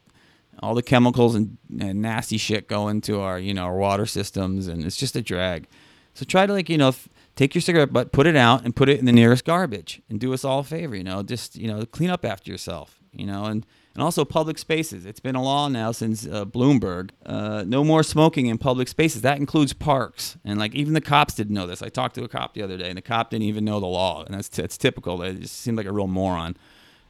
All 0.60 0.76
the 0.76 0.84
chemicals 0.84 1.34
and, 1.34 1.58
and 1.80 2.02
nasty 2.02 2.38
shit 2.38 2.68
go 2.68 2.88
into 2.90 3.20
our, 3.20 3.40
you 3.40 3.54
know, 3.54 3.64
our 3.64 3.78
water 3.78 4.06
systems, 4.06 4.68
and 4.68 4.84
it's 4.84 4.98
just 4.98 5.16
a 5.16 5.22
drag. 5.22 5.66
So 6.14 6.24
try 6.24 6.46
to 6.46 6.54
like, 6.54 6.70
you 6.70 6.78
know, 6.78 6.90
if, 6.90 7.10
take 7.36 7.56
your 7.56 7.62
cigarette 7.62 7.92
butt, 7.92 8.12
put 8.12 8.28
it 8.28 8.36
out, 8.36 8.64
and 8.64 8.76
put 8.76 8.90
it 8.90 9.00
in 9.00 9.06
the 9.06 9.14
nearest 9.14 9.44
garbage, 9.44 10.02
and 10.08 10.20
do 10.20 10.34
us 10.34 10.46
all 10.46 10.60
a 10.60 10.64
favor. 10.64 10.96
You 10.96 11.04
know, 11.04 11.24
just 11.24 11.56
you 11.56 11.68
know, 11.68 11.84
clean 11.86 12.12
up 12.12 12.24
after 12.24 12.52
yourself. 12.52 13.00
You 13.12 13.26
know, 13.26 13.46
and 13.46 13.66
and 13.94 14.04
also 14.04 14.24
public 14.24 14.58
spaces. 14.58 15.06
It's 15.06 15.20
been 15.20 15.36
a 15.36 15.44
law 15.44 15.68
now 15.68 15.92
since 15.92 16.26
uh, 16.26 16.46
Bloomberg. 16.46 17.10
Uh, 17.26 17.64
no 17.68 17.84
more 17.84 18.04
smoking 18.04 18.46
in 18.46 18.58
public 18.58 18.88
spaces. 18.88 19.22
That 19.22 19.38
includes 19.38 19.74
parks. 19.74 20.38
And 20.46 20.58
like 20.58 20.74
even 20.74 20.94
the 20.94 21.02
cops 21.02 21.34
didn't 21.34 21.54
know 21.54 21.68
this. 21.68 21.82
I 21.82 21.90
talked 21.90 22.16
to 22.16 22.24
a 22.24 22.28
cop 22.28 22.54
the 22.54 22.62
other 22.64 22.78
day, 22.78 22.88
and 22.88 22.98
the 22.98 23.02
cop 23.02 23.32
didn't 23.32 23.48
even 23.48 23.66
know 23.66 23.80
the 23.80 23.88
law, 23.88 24.24
and 24.24 24.34
that's 24.34 24.50
t- 24.50 24.64
it's 24.64 24.78
typical. 24.78 25.22
It 25.22 25.42
just 25.42 25.60
seemed 25.60 25.78
like 25.78 25.88
a 25.88 25.92
real 25.92 26.08
moron. 26.08 26.56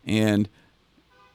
And 0.06 0.50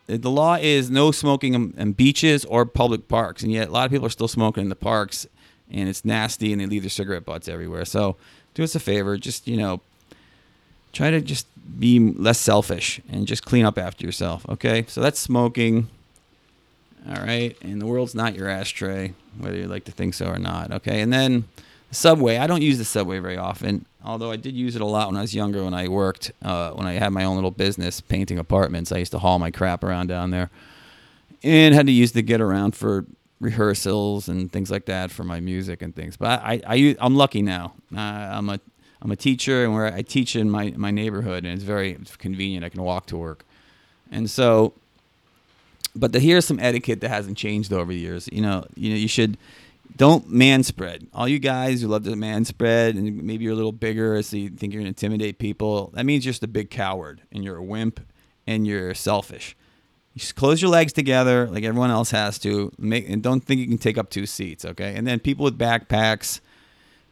the 0.07 0.31
law 0.31 0.57
is 0.57 0.91
no 0.91 1.11
smoking 1.11 1.55
in, 1.55 1.75
in 1.76 1.93
beaches 1.93 2.45
or 2.45 2.65
public 2.67 3.09
parks, 3.09 3.43
and 3.43 3.53
yet 3.53 3.69
a 3.69 3.71
lot 3.73 3.87
of 3.87 3.93
people 3.93 4.07
are 4.07 4.11
still 4.11 4.29
smoking 4.29 4.65
in 4.65 4.69
the 4.69 4.76
parks, 4.76 5.26
and 5.71 5.88
it's 5.88 6.05
nasty, 6.05 6.53
and 6.53 6.61
they 6.61 6.67
leave 6.67 6.83
their 6.83 6.91
cigarette 6.91 7.25
butts 7.25 7.49
everywhere. 7.49 7.85
So 7.85 8.17
do 8.55 8.62
us 8.62 8.75
a 8.75 8.81
favor, 8.81 9.17
just 9.17 9.47
you 9.47 9.57
know, 9.57 9.81
try 10.93 11.11
to 11.11 11.21
just 11.21 11.47
be 11.78 11.99
less 11.99 12.38
selfish 12.38 13.00
and 13.11 13.26
just 13.26 13.44
clean 13.44 13.64
up 13.64 13.78
after 13.78 14.06
yourself. 14.06 14.46
Okay, 14.49 14.85
so 14.88 15.00
that's 15.00 15.18
smoking. 15.18 15.88
All 17.08 17.23
right, 17.23 17.56
and 17.62 17.80
the 17.80 17.87
world's 17.87 18.14
not 18.14 18.35
your 18.35 18.49
ashtray, 18.49 19.14
whether 19.38 19.56
you 19.56 19.66
like 19.68 19.85
to 19.85 19.92
think 19.92 20.14
so 20.14 20.26
or 20.26 20.38
not. 20.38 20.73
Okay, 20.73 21.00
and 21.00 21.12
then 21.12 21.44
the 21.88 21.94
subway. 21.94 22.38
I 22.38 22.46
don't 22.46 22.62
use 22.62 22.78
the 22.78 22.85
subway 22.85 23.20
very 23.20 23.37
often, 23.37 23.87
although 24.04 24.30
I 24.30 24.37
did 24.37 24.54
use 24.54 24.75
it 24.75 24.82
a 24.82 24.87
lot 24.87 25.08
when 25.08 25.16
I 25.16 25.20
was 25.20 25.35
younger. 25.35 25.62
When 25.62 25.75
I 25.75 25.88
worked, 25.88 26.32
uh, 26.42 26.73
when 26.73 26.87
I 26.87 26.94
had 26.94 27.11
my 27.12 27.25
own 27.25 27.37
little 27.37 27.52
business 27.52 28.00
painting 28.00 28.38
apartments, 28.38 28.90
I 28.90 28.99
used 28.99 29.12
to 29.12 29.18
haul 29.18 29.38
my 29.38 29.50
crap 29.50 29.85
around 29.85 30.08
down 30.08 30.30
there, 30.30 30.50
and 31.42 31.75
had 31.75 31.87
to 31.87 31.92
use 31.92 32.12
to 32.12 32.23
get 32.23 32.40
around 32.40 32.75
for 32.75 33.04
rehearsals 33.40 34.28
and 34.28 34.50
things 34.50 34.70
like 34.70 34.87
that 34.87 35.11
for 35.11 35.23
my 35.23 35.40
music 35.40 35.82
and 35.82 35.94
things. 35.94 36.16
But 36.16 36.40
I, 36.42 36.61
I, 36.66 36.96
I 37.00 37.06
am 37.06 37.14
lucky 37.14 37.42
now. 37.42 37.75
I'm 37.94 38.49
a 38.49 38.61
I'm 39.03 39.11
a 39.11 39.17
teacher, 39.17 39.65
and 39.65 39.75
where 39.75 39.87
I 39.87 40.03
teach 40.03 40.37
in 40.37 40.50
my 40.50 40.73
my 40.76 40.91
neighborhood, 40.91 41.45
and 41.45 41.55
it's 41.55 41.65
very 41.65 41.99
convenient. 42.19 42.65
I 42.65 42.69
can 42.69 42.83
walk 42.83 43.07
to 43.07 43.17
work, 43.17 43.45
and 44.11 44.31
so. 44.31 44.73
But 45.99 46.12
the, 46.12 46.21
here's 46.21 46.45
some 46.45 46.61
etiquette 46.61 47.00
that 47.00 47.09
hasn't 47.09 47.38
changed 47.38 47.73
over 47.73 47.91
the 47.91 47.99
years. 47.99 48.29
You 48.31 48.43
know, 48.43 48.67
you 48.75 48.91
know, 48.91 48.97
you 48.97 49.09
should 49.09 49.38
don't 49.97 50.29
man 50.31 50.62
spread. 50.62 51.07
All 51.15 51.29
you 51.29 51.38
guys 51.38 51.81
who 51.81 51.88
love 51.88 52.05
to 52.05 52.17
man 52.17 52.45
spread, 52.45 52.97
and 52.97 53.23
maybe 53.23 53.45
you're 53.45 53.55
a 53.55 53.57
little 53.57 53.73
bigger, 53.73 54.21
so 54.23 54.37
you 54.37 54.50
think 54.50 54.73
you're 54.73 54.81
gonna 54.81 54.88
intimidate 54.88 55.38
people. 55.38 55.91
That 55.95 56.05
means 56.05 56.25
you're 56.25 56.33
just 56.33 56.43
a 56.43 56.49
big 56.49 56.71
coward, 56.71 57.23
and 57.33 57.45
you're 57.45 57.57
a 57.57 57.62
wimp, 57.62 58.00
and 58.47 58.67
you're 58.67 58.95
selfish. 58.95 59.57
You 60.15 60.21
just 60.21 60.35
close 60.35 60.61
your 60.62 60.71
legs 60.71 60.93
together 60.93 61.47
like 61.47 61.65
everyone 61.65 61.91
else 61.91 62.11
has 62.11 62.38
to. 62.40 62.73
Make 62.79 63.09
and 63.09 63.23
don't 63.23 63.40
think 63.40 63.61
you 63.61 63.66
can 63.66 63.79
take 63.79 63.99
up 63.99 64.11
two 64.11 64.27
seats, 64.27 64.64
okay? 64.64 64.94
And 64.94 65.07
then 65.07 65.20
people 65.20 65.44
with 65.44 65.59
backpacks, 65.59 66.40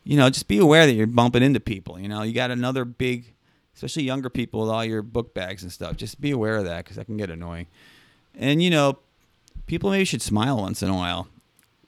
you 0.04 0.16
know, 0.16 0.30
just 0.30 0.48
be 0.48 0.58
aware 0.58 0.86
that 0.86 0.92
you're 0.92 1.06
bumping 1.06 1.42
into 1.42 1.60
people. 1.60 1.98
You 1.98 2.08
know, 2.08 2.22
you 2.22 2.32
got 2.32 2.50
another 2.50 2.84
big, 2.84 3.32
especially 3.74 4.04
younger 4.04 4.30
people 4.30 4.60
with 4.60 4.70
all 4.70 4.84
your 4.84 5.02
book 5.02 5.34
bags 5.34 5.62
and 5.62 5.72
stuff. 5.72 5.96
Just 5.96 6.20
be 6.20 6.30
aware 6.30 6.56
of 6.56 6.64
that 6.64 6.84
because 6.84 6.96
that 6.96 7.06
can 7.06 7.16
get 7.16 7.30
annoying. 7.30 7.66
And 8.34 8.62
you 8.62 8.70
know, 8.70 8.98
people 9.66 9.90
maybe 9.90 10.04
should 10.04 10.22
smile 10.22 10.58
once 10.58 10.82
in 10.82 10.88
a 10.88 10.94
while. 10.94 11.28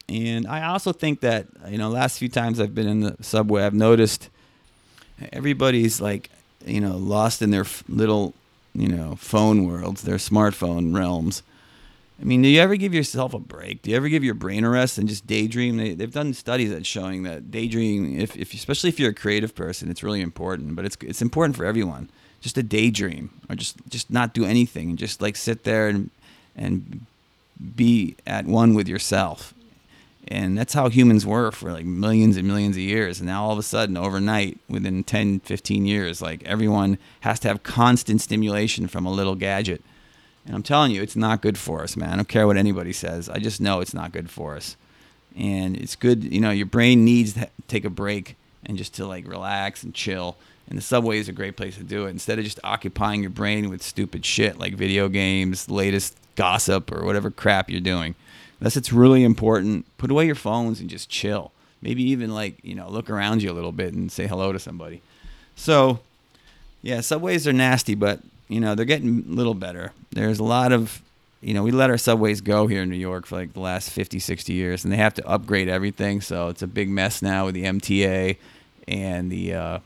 And 0.09 0.47
I 0.47 0.65
also 0.67 0.93
think 0.93 1.21
that 1.21 1.47
you 1.69 1.77
know, 1.77 1.89
last 1.89 2.17
few 2.17 2.29
times 2.29 2.59
I've 2.59 2.75
been 2.75 2.87
in 2.87 2.99
the 3.01 3.17
subway, 3.21 3.63
I've 3.63 3.73
noticed 3.73 4.29
everybody's 5.31 6.01
like, 6.01 6.29
you 6.65 6.81
know, 6.81 6.97
lost 6.97 7.41
in 7.41 7.51
their 7.51 7.65
little 7.87 8.33
you 8.77 8.87
know, 8.87 9.15
phone 9.15 9.65
worlds, 9.65 10.03
their 10.03 10.17
smartphone 10.17 10.95
realms. 10.95 11.41
I 12.19 12.23
mean, 12.23 12.41
do 12.41 12.47
you 12.47 12.59
ever 12.59 12.75
give 12.75 12.93
yourself 12.93 13.33
a 13.33 13.39
break? 13.39 13.83
Do 13.83 13.91
you 13.91 13.95
ever 13.95 14.09
give 14.09 14.23
your 14.23 14.33
brain 14.33 14.63
a 14.63 14.69
rest 14.69 14.97
and 14.97 15.07
just 15.07 15.27
daydream? 15.27 15.77
They, 15.77 15.89
have 16.03 16.13
done 16.13 16.33
studies 16.33 16.71
that 16.71 16.85
showing 16.85 17.23
that 17.23 17.51
daydreaming, 17.51 18.19
if, 18.19 18.35
if 18.35 18.53
especially 18.53 18.89
if 18.89 18.99
you're 18.99 19.11
a 19.11 19.15
creative 19.15 19.53
person, 19.53 19.91
it's 19.91 20.01
really 20.01 20.21
important. 20.21 20.75
But 20.75 20.85
it's 20.85 20.97
it's 21.01 21.21
important 21.21 21.55
for 21.55 21.65
everyone. 21.65 22.09
Just 22.41 22.57
a 22.57 22.63
daydream, 22.63 23.29
or 23.49 23.55
just 23.55 23.75
just 23.89 24.09
not 24.11 24.33
do 24.33 24.45
anything, 24.45 24.89
and 24.89 24.97
just 24.97 25.21
like 25.21 25.35
sit 25.35 25.63
there 25.63 25.89
and 25.89 26.09
and 26.55 27.05
be 27.75 28.15
at 28.25 28.45
one 28.45 28.73
with 28.73 28.87
yourself 28.87 29.53
and 30.27 30.57
that's 30.57 30.73
how 30.73 30.89
humans 30.89 31.25
were 31.25 31.51
for 31.51 31.71
like 31.71 31.85
millions 31.85 32.37
and 32.37 32.47
millions 32.47 32.75
of 32.75 32.81
years 32.81 33.19
and 33.19 33.27
now 33.27 33.43
all 33.43 33.51
of 33.51 33.59
a 33.59 33.63
sudden 33.63 33.97
overnight 33.97 34.57
within 34.69 35.03
10 35.03 35.39
15 35.41 35.85
years 35.85 36.21
like 36.21 36.43
everyone 36.43 36.97
has 37.21 37.39
to 37.39 37.47
have 37.47 37.63
constant 37.63 38.21
stimulation 38.21 38.87
from 38.87 39.05
a 39.05 39.11
little 39.11 39.35
gadget 39.35 39.81
and 40.47 40.55
i'm 40.55 40.63
telling 40.63 40.91
you 40.91 41.03
it's 41.03 41.15
not 41.15 41.41
good 41.41 41.57
for 41.57 41.83
us 41.83 41.95
man. 41.95 42.09
I 42.09 42.15
don't 42.15 42.27
care 42.27 42.47
what 42.47 42.57
anybody 42.57 42.93
says. 42.93 43.29
I 43.29 43.37
just 43.37 43.61
know 43.61 43.81
it's 43.81 43.93
not 43.93 44.11
good 44.11 44.29
for 44.31 44.55
us. 44.55 44.75
And 45.35 45.77
it's 45.77 45.95
good 45.95 46.23
you 46.23 46.41
know 46.41 46.49
your 46.49 46.65
brain 46.65 47.05
needs 47.05 47.33
to 47.33 47.47
take 47.67 47.85
a 47.85 47.89
break 47.91 48.35
and 48.65 48.77
just 48.77 48.95
to 48.95 49.05
like 49.05 49.27
relax 49.27 49.83
and 49.83 49.93
chill. 49.93 50.35
And 50.69 50.77
the 50.77 50.81
subway 50.81 51.19
is 51.19 51.29
a 51.29 51.33
great 51.33 51.55
place 51.55 51.77
to 51.77 51.83
do 51.83 52.07
it. 52.07 52.09
Instead 52.09 52.39
of 52.39 52.43
just 52.43 52.59
occupying 52.63 53.21
your 53.21 53.29
brain 53.29 53.69
with 53.69 53.83
stupid 53.83 54.25
shit 54.25 54.57
like 54.57 54.73
video 54.73 55.07
games 55.07 55.69
latest 55.69 56.17
gossip 56.37 56.91
or 56.91 57.03
whatever 57.03 57.29
crap 57.29 57.69
you're 57.69 57.81
doing. 57.81 58.15
Unless 58.61 58.77
it's 58.77 58.93
really 58.93 59.23
important, 59.23 59.85
put 59.97 60.09
away 60.09 60.25
your 60.25 60.35
phones 60.35 60.79
and 60.79 60.89
just 60.89 61.09
chill. 61.09 61.51
Maybe 61.81 62.03
even 62.03 62.33
like, 62.33 62.63
you 62.63 62.73
know, 62.73 62.89
look 62.89 63.09
around 63.09 63.43
you 63.43 63.51
a 63.51 63.53
little 63.53 63.73
bit 63.73 63.93
and 63.93 64.11
say 64.11 64.25
hello 64.25 64.51
to 64.51 64.59
somebody. 64.59 65.01
So, 65.55 65.99
yeah, 66.81 67.01
subways 67.01 67.47
are 67.47 67.53
nasty, 67.53 67.93
but, 67.93 68.21
you 68.47 68.59
know, 68.59 68.75
they're 68.75 68.85
getting 68.85 69.25
a 69.27 69.31
little 69.31 69.53
better. 69.53 69.91
There's 70.11 70.39
a 70.39 70.43
lot 70.43 70.71
of, 70.71 71.01
you 71.41 71.53
know, 71.53 71.63
we 71.63 71.71
let 71.71 71.89
our 71.89 71.97
subways 71.97 72.41
go 72.41 72.67
here 72.67 72.83
in 72.83 72.89
New 72.89 72.95
York 72.95 73.25
for 73.25 73.35
like 73.35 73.53
the 73.53 73.59
last 73.59 73.89
50, 73.89 74.19
60 74.19 74.53
years, 74.53 74.83
and 74.83 74.91
they 74.91 74.97
have 74.97 75.13
to 75.15 75.27
upgrade 75.27 75.67
everything. 75.67 76.21
So 76.21 76.49
it's 76.49 76.61
a 76.61 76.67
big 76.67 76.89
mess 76.89 77.21
now 77.21 77.45
with 77.45 77.55
the 77.55 77.63
MTA 77.65 78.37
and 78.87 79.31
the, 79.31 79.53
uh, 79.53 79.79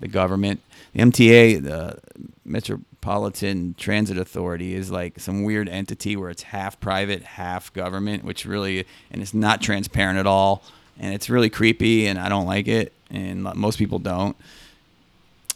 the 0.00 0.08
government. 0.08 0.60
The 0.94 1.00
MTA, 1.00 1.62
the 1.62 1.98
Metropolitan 2.44 3.74
Transit 3.78 4.18
Authority, 4.18 4.74
is 4.74 4.90
like 4.90 5.18
some 5.18 5.44
weird 5.44 5.68
entity 5.68 6.16
where 6.16 6.28
it's 6.28 6.42
half 6.42 6.78
private, 6.80 7.22
half 7.22 7.72
government, 7.72 8.24
which 8.24 8.44
really 8.44 8.86
and 9.10 9.22
it's 9.22 9.32
not 9.32 9.62
transparent 9.62 10.18
at 10.18 10.26
all, 10.26 10.62
and 10.98 11.14
it's 11.14 11.30
really 11.30 11.48
creepy, 11.48 12.06
and 12.06 12.18
I 12.18 12.28
don't 12.28 12.46
like 12.46 12.68
it, 12.68 12.92
and 13.10 13.42
most 13.54 13.78
people 13.78 13.98
don't. 13.98 14.36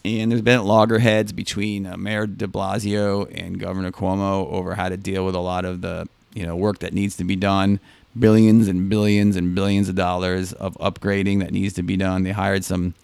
And 0.06 0.30
there's 0.30 0.42
been 0.42 0.62
loggerheads 0.62 1.32
between 1.32 1.84
uh, 1.84 1.96
Mayor 1.96 2.28
De 2.28 2.46
Blasio 2.46 3.28
and 3.34 3.58
Governor 3.58 3.90
Cuomo 3.90 4.48
over 4.52 4.76
how 4.76 4.88
to 4.88 4.96
deal 4.96 5.26
with 5.26 5.34
a 5.34 5.40
lot 5.40 5.64
of 5.64 5.80
the 5.80 6.08
you 6.32 6.46
know 6.46 6.54
work 6.54 6.78
that 6.78 6.92
needs 6.92 7.16
to 7.16 7.24
be 7.24 7.34
done 7.34 7.80
billions 8.18 8.68
and 8.68 8.88
billions 8.88 9.36
and 9.36 9.54
billions 9.54 9.88
of 9.88 9.94
dollars 9.94 10.52
of 10.54 10.74
upgrading 10.78 11.40
that 11.40 11.52
needs 11.52 11.74
to 11.74 11.82
be 11.82 11.96
done. 11.96 12.22
They 12.22 12.30
hired 12.30 12.64
some 12.64 12.94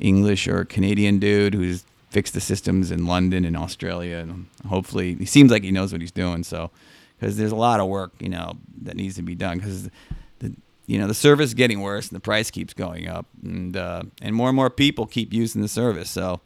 English 0.00 0.48
or 0.48 0.64
Canadian 0.64 1.18
dude 1.18 1.54
who's 1.54 1.84
fixed 2.10 2.34
the 2.34 2.40
systems 2.40 2.90
in 2.90 3.06
London 3.06 3.44
and 3.44 3.56
Australia, 3.56 4.16
and 4.16 4.46
hopefully 4.68 5.14
he 5.14 5.26
seems 5.26 5.50
like 5.50 5.62
he 5.62 5.70
knows 5.70 5.92
what 5.92 6.00
he's 6.00 6.10
doing. 6.10 6.42
So, 6.42 6.70
because 7.18 7.36
there's 7.36 7.52
a 7.52 7.56
lot 7.56 7.80
of 7.80 7.86
work, 7.88 8.12
you 8.18 8.28
know, 8.28 8.56
that 8.82 8.96
needs 8.96 9.14
to 9.16 9.22
be 9.22 9.34
done 9.34 9.58
because 9.58 9.88
you 10.88 10.98
know 10.98 11.06
the 11.06 11.14
service 11.14 11.50
is 11.50 11.54
getting 11.54 11.82
worse 11.82 12.08
and 12.08 12.16
the 12.16 12.20
price 12.20 12.50
keeps 12.50 12.72
going 12.72 13.06
up, 13.06 13.26
and 13.44 13.76
uh, 13.76 14.02
and 14.22 14.34
more 14.34 14.48
and 14.48 14.56
more 14.56 14.70
people 14.70 15.06
keep 15.06 15.34
using 15.34 15.60
the 15.60 15.68
service. 15.68 16.10
So, 16.10 16.40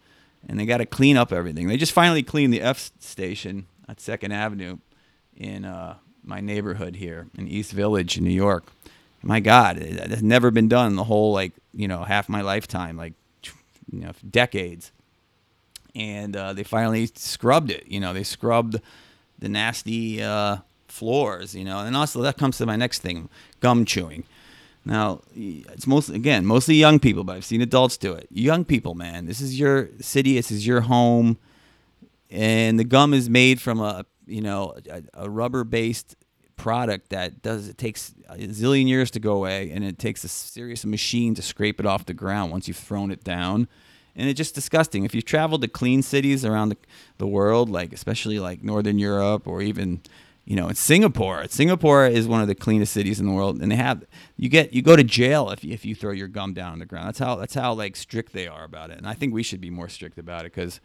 and 0.49 0.59
they 0.59 0.67
got 0.67 0.79
to 0.79 0.87
clean 0.87 1.17
up 1.17 1.33
everything. 1.33 1.69
They 1.69 1.77
just 1.77 1.93
finally 1.93 2.25
cleaned 2.25 2.53
the 2.53 2.61
F 2.61 2.91
station 2.99 3.67
at 3.89 4.01
Second 4.01 4.33
Avenue 4.33 4.79
in 5.37 5.65
uh, 5.65 5.95
my 6.25 6.41
neighborhood 6.41 6.97
here 6.97 7.29
in 7.39 7.47
East 7.47 7.71
Village, 7.71 8.19
in 8.19 8.25
New 8.25 8.31
York. 8.31 8.65
My 9.23 9.39
God, 9.39 9.79
it 9.79 10.11
has 10.11 10.25
never 10.25 10.51
been 10.51 10.69
done 10.69 10.89
in 10.89 10.97
the 10.97 11.05
whole 11.05 11.33
like 11.33 11.53
you 11.73 11.87
know 11.87 12.03
half 12.03 12.29
my 12.29 12.41
lifetime. 12.41 12.97
Like 12.97 13.13
you 13.93 14.01
know 14.01 14.13
decades, 14.29 14.91
and 15.95 16.35
uh, 16.37 16.53
they 16.53 16.65
finally 16.65 17.09
scrubbed 17.15 17.71
it. 17.71 17.85
You 17.87 18.01
know, 18.01 18.13
they 18.13 18.25
scrubbed 18.25 18.81
the 19.39 19.49
nasty 19.49 20.21
uh, 20.21 20.57
floors, 20.89 21.55
you 21.55 21.65
know. 21.65 21.79
And 21.79 21.97
also 21.97 22.23
that 22.23 22.39
comes 22.39 22.59
to 22.59 22.67
my 22.67 22.75
next 22.75 23.03
thing, 23.03 23.29
gum 23.61 23.85
chewing. 23.85 24.25
Now, 24.85 25.21
it's 25.35 25.87
mostly 25.87 26.17
again 26.17 26.45
mostly 26.45 26.75
young 26.75 26.99
people, 26.99 27.25
but 27.25 27.37
I've 27.37 27.45
seen 27.45 27.63
adults 27.63 27.97
do 27.97 28.13
it. 28.15 28.27
Young 28.31 28.65
people, 28.65 28.95
man, 28.95 29.27
this 29.27 29.41
is 29.41 29.59
your 29.59 29.91
city, 30.01 30.35
this 30.35 30.51
is 30.51 30.67
your 30.67 30.83
home, 30.83 31.39
and 32.31 32.79
the 32.79 32.85
gum 32.85 33.15
is 33.15 33.31
made 33.31 33.61
from 33.61 33.81
a 33.81 34.05
you 34.27 34.41
know 34.41 34.75
a, 34.91 35.03
a 35.15 35.31
rubber 35.31 35.63
based 35.65 36.17
product 36.57 37.11
that 37.11 37.43
does 37.43 37.69
it 37.69 37.79
takes 37.79 38.15
a 38.29 38.37
zillion 38.39 38.89
years 38.89 39.11
to 39.13 39.21
go 39.21 39.35
away, 39.35 39.71
and 39.71 39.85
it 39.85 39.99
takes 39.99 40.25
a 40.25 40.29
serious 40.29 40.85
machine 40.85 41.35
to 41.35 41.43
scrape 41.43 41.79
it 41.79 41.87
off 41.87 42.07
the 42.07 42.15
ground 42.15 42.51
once 42.51 42.67
you've 42.67 42.77
thrown 42.77 43.11
it 43.11 43.23
down. 43.23 43.69
And 44.15 44.29
it's 44.29 44.37
just 44.37 44.55
disgusting. 44.55 45.05
If 45.05 45.15
you've 45.15 45.25
traveled 45.25 45.63
to 45.63 45.69
clean 45.69 46.03
cities 46.03 46.45
around 46.45 46.69
the, 46.69 46.77
the 47.17 47.27
world, 47.27 47.71
like 47.71 47.95
especially 47.95 48.39
like 48.39 48.63
Northern 48.63 48.99
Europe 48.99 49.47
or 49.47 49.63
even 49.63 50.03
you 50.45 50.57
know, 50.57 50.69
in 50.69 50.75
Singapore. 50.75 51.47
Singapore 51.49 52.07
is 52.07 52.27
one 52.27 52.41
of 52.41 52.49
the 52.49 52.55
cleanest 52.55 52.93
cities 52.93 53.21
in 53.21 53.27
the 53.27 53.33
world, 53.33 53.61
and 53.63 53.71
they 53.71 53.77
have 53.77 54.05
you 54.37 54.49
get 54.49 54.73
you 54.73 54.83
go 54.83 54.97
to 54.97 55.05
jail 55.05 55.51
if 55.51 55.63
you, 55.63 55.73
if 55.73 55.85
you 55.85 55.95
throw 55.95 56.11
your 56.11 56.29
gum 56.29 56.53
down 56.53 56.73
on 56.73 56.79
the 56.79 56.87
ground. 56.87 57.09
That's 57.09 57.19
how 57.19 57.37
that's 57.37 57.55
how 57.55 57.73
like 57.75 57.97
strict 57.97 58.33
they 58.33 58.49
are 58.49 58.65
about 58.65 58.91
it, 58.91 58.99
and 58.99 59.07
I 59.07 59.15
think 59.15 59.33
we 59.33 59.43
should 59.43 59.61
be 59.61 59.71
more 59.71 59.89
strict 59.89 60.19
about 60.19 60.45
it 60.45 60.53
because 60.53 60.81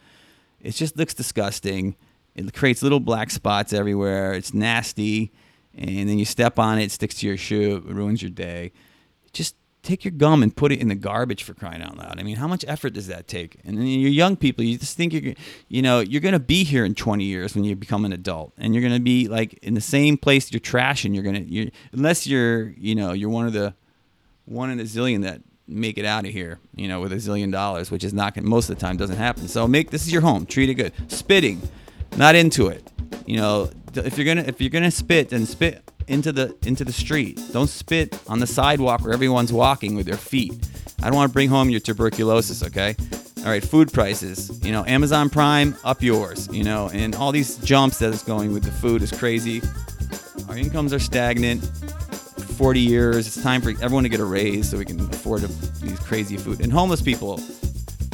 it 0.60 0.72
just 0.72 0.96
looks 0.96 1.14
disgusting. 1.14 1.96
It 2.34 2.52
creates 2.54 2.82
little 2.82 3.00
black 3.00 3.30
spots 3.30 3.72
everywhere. 3.72 4.32
It's 4.32 4.54
nasty, 4.54 5.32
and 5.74 6.08
then 6.08 6.18
you 6.18 6.24
step 6.24 6.58
on 6.58 6.78
it, 6.78 6.84
it 6.84 6.92
sticks 6.92 7.16
to 7.16 7.26
your 7.26 7.36
shoe, 7.36 7.76
it 7.76 7.92
ruins 7.92 8.22
your 8.22 8.30
day. 8.30 8.72
Just 9.32 9.56
take 9.82 10.04
your 10.04 10.12
gum 10.12 10.42
and 10.42 10.54
put 10.54 10.72
it 10.72 10.80
in 10.80 10.88
the 10.88 10.94
garbage 10.94 11.42
for 11.42 11.54
crying 11.54 11.82
out 11.82 11.96
loud. 11.96 12.18
I 12.18 12.22
mean, 12.22 12.36
how 12.36 12.48
much 12.48 12.64
effort 12.68 12.92
does 12.92 13.06
that 13.06 13.28
take? 13.28 13.58
And 13.64 13.78
then 13.78 13.86
you're 13.86 14.10
young 14.10 14.36
people, 14.36 14.64
you 14.64 14.78
just 14.78 14.96
think 14.96 15.12
you're, 15.12 15.34
you 15.68 15.82
know, 15.82 16.00
you're 16.00 16.20
going 16.20 16.32
to 16.32 16.40
be 16.40 16.64
here 16.64 16.84
in 16.84 16.94
20 16.94 17.24
years 17.24 17.54
when 17.54 17.64
you 17.64 17.76
become 17.76 18.04
an 18.04 18.12
adult, 18.12 18.52
and 18.58 18.74
you're 18.74 18.82
going 18.82 18.94
to 18.94 19.00
be 19.00 19.28
like 19.28 19.54
in 19.62 19.74
the 19.74 19.80
same 19.80 20.16
place 20.16 20.52
you're 20.52 20.60
trashing. 20.60 21.14
You're 21.14 21.24
going 21.24 21.36
to, 21.36 21.44
you 21.44 21.70
unless 21.92 22.26
you're, 22.26 22.70
you 22.70 22.94
know, 22.94 23.12
you're 23.12 23.30
one 23.30 23.46
of 23.46 23.52
the 23.52 23.74
one 24.44 24.70
in 24.70 24.80
a 24.80 24.84
zillion 24.84 25.22
that 25.22 25.42
make 25.66 25.98
it 25.98 26.04
out 26.04 26.24
of 26.24 26.32
here, 26.32 26.58
you 26.74 26.88
know, 26.88 27.00
with 27.00 27.12
a 27.12 27.16
zillion 27.16 27.52
dollars, 27.52 27.90
which 27.90 28.02
is 28.02 28.14
not 28.14 28.34
gonna, 28.34 28.46
most 28.46 28.70
of 28.70 28.76
the 28.76 28.80
time 28.80 28.96
doesn't 28.96 29.16
happen. 29.16 29.48
So 29.48 29.68
make 29.68 29.90
this 29.90 30.06
is 30.06 30.12
your 30.12 30.22
home. 30.22 30.46
Treat 30.46 30.70
it 30.70 30.74
good. 30.74 30.92
Spitting, 31.08 31.60
not 32.16 32.34
into 32.34 32.68
it. 32.68 32.90
You 33.26 33.36
know, 33.36 33.70
if 33.94 34.16
you're 34.16 34.26
gonna 34.26 34.46
if 34.46 34.60
you're 34.60 34.70
gonna 34.70 34.90
spit, 34.90 35.28
then 35.30 35.44
spit 35.46 35.82
into 36.08 36.32
the 36.32 36.56
into 36.66 36.84
the 36.84 36.92
street. 36.92 37.40
Don't 37.52 37.68
spit 37.68 38.18
on 38.28 38.38
the 38.40 38.46
sidewalk 38.46 39.02
where 39.02 39.12
everyone's 39.12 39.52
walking 39.52 39.94
with 39.94 40.06
their 40.06 40.16
feet. 40.16 40.52
I 41.00 41.06
don't 41.06 41.14
want 41.14 41.30
to 41.30 41.32
bring 41.32 41.48
home 41.48 41.70
your 41.70 41.80
tuberculosis, 41.80 42.62
okay? 42.64 42.96
All 43.38 43.50
right, 43.50 43.64
food 43.64 43.92
prices. 43.92 44.60
You 44.64 44.72
know, 44.72 44.84
Amazon 44.86 45.30
Prime, 45.30 45.76
up 45.84 46.02
yours. 46.02 46.48
You 46.52 46.64
know, 46.64 46.90
and 46.92 47.14
all 47.14 47.32
these 47.32 47.56
jumps 47.58 47.98
that 48.00 48.12
is 48.12 48.22
going 48.22 48.52
with 48.52 48.64
the 48.64 48.72
food 48.72 49.02
is 49.02 49.12
crazy. 49.12 49.62
Our 50.48 50.56
incomes 50.56 50.92
are 50.92 50.98
stagnant. 50.98 51.62
40 52.58 52.80
years. 52.80 53.28
It's 53.28 53.40
time 53.40 53.62
for 53.62 53.70
everyone 53.80 54.02
to 54.02 54.08
get 54.08 54.18
a 54.18 54.24
raise 54.24 54.68
so 54.68 54.78
we 54.78 54.84
can 54.84 55.00
afford 55.00 55.42
these 55.42 55.98
crazy 56.00 56.36
food. 56.36 56.60
And 56.60 56.72
homeless 56.72 57.00
people, 57.00 57.40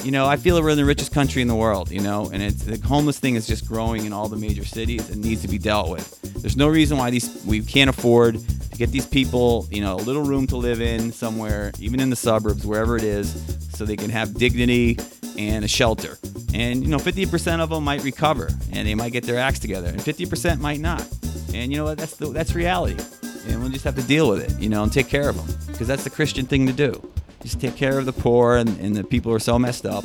you 0.02 0.10
know, 0.10 0.26
I 0.26 0.36
feel 0.36 0.60
we're 0.60 0.68
in 0.68 0.76
the 0.76 0.84
richest 0.84 1.12
country 1.12 1.40
in 1.40 1.48
the 1.48 1.54
world, 1.54 1.90
you 1.90 2.00
know, 2.00 2.28
and 2.30 2.42
it's 2.42 2.62
the 2.62 2.76
homeless 2.86 3.18
thing 3.18 3.36
is 3.36 3.46
just 3.46 3.66
growing 3.66 4.04
in 4.04 4.12
all 4.12 4.28
the 4.28 4.36
major 4.36 4.64
cities 4.66 5.08
and 5.08 5.24
needs 5.24 5.40
to 5.42 5.48
be 5.48 5.56
dealt 5.56 5.88
with. 5.88 6.20
There's 6.44 6.58
no 6.58 6.68
reason 6.68 6.98
why 6.98 7.08
these 7.08 7.42
we 7.46 7.62
can't 7.62 7.88
afford 7.88 8.34
to 8.34 8.76
get 8.76 8.90
these 8.90 9.06
people, 9.06 9.66
you 9.70 9.80
know, 9.80 9.94
a 9.94 10.04
little 10.04 10.24
room 10.24 10.46
to 10.48 10.58
live 10.58 10.82
in 10.82 11.10
somewhere, 11.10 11.72
even 11.78 12.00
in 12.00 12.10
the 12.10 12.16
suburbs, 12.16 12.66
wherever 12.66 12.98
it 12.98 13.02
is, 13.02 13.32
so 13.70 13.86
they 13.86 13.96
can 13.96 14.10
have 14.10 14.34
dignity 14.34 14.98
and 15.38 15.64
a 15.64 15.68
shelter. 15.68 16.18
And 16.52 16.82
you 16.82 16.90
know, 16.90 16.98
50% 16.98 17.60
of 17.60 17.70
them 17.70 17.82
might 17.82 18.04
recover 18.04 18.50
and 18.72 18.86
they 18.86 18.94
might 18.94 19.12
get 19.12 19.24
their 19.24 19.38
acts 19.38 19.58
together, 19.58 19.88
and 19.88 19.98
50% 19.98 20.60
might 20.60 20.80
not. 20.80 21.08
And 21.54 21.72
you 21.72 21.78
know 21.78 21.84
what? 21.84 21.96
That's 21.96 22.16
the, 22.16 22.26
that's 22.26 22.54
reality, 22.54 23.02
and 23.48 23.62
we'll 23.62 23.70
just 23.70 23.86
have 23.86 23.96
to 23.96 24.02
deal 24.02 24.28
with 24.28 24.42
it, 24.42 24.60
you 24.60 24.68
know, 24.68 24.82
and 24.82 24.92
take 24.92 25.08
care 25.08 25.30
of 25.30 25.36
them 25.36 25.46
because 25.68 25.88
that's 25.88 26.04
the 26.04 26.10
Christian 26.10 26.44
thing 26.44 26.66
to 26.66 26.74
do. 26.74 27.10
Just 27.40 27.58
take 27.58 27.74
care 27.74 27.98
of 27.98 28.04
the 28.04 28.12
poor 28.12 28.56
and, 28.56 28.68
and 28.80 28.94
the 28.94 29.02
people 29.02 29.30
who 29.30 29.36
are 29.36 29.40
so 29.40 29.58
messed 29.58 29.86
up 29.86 30.04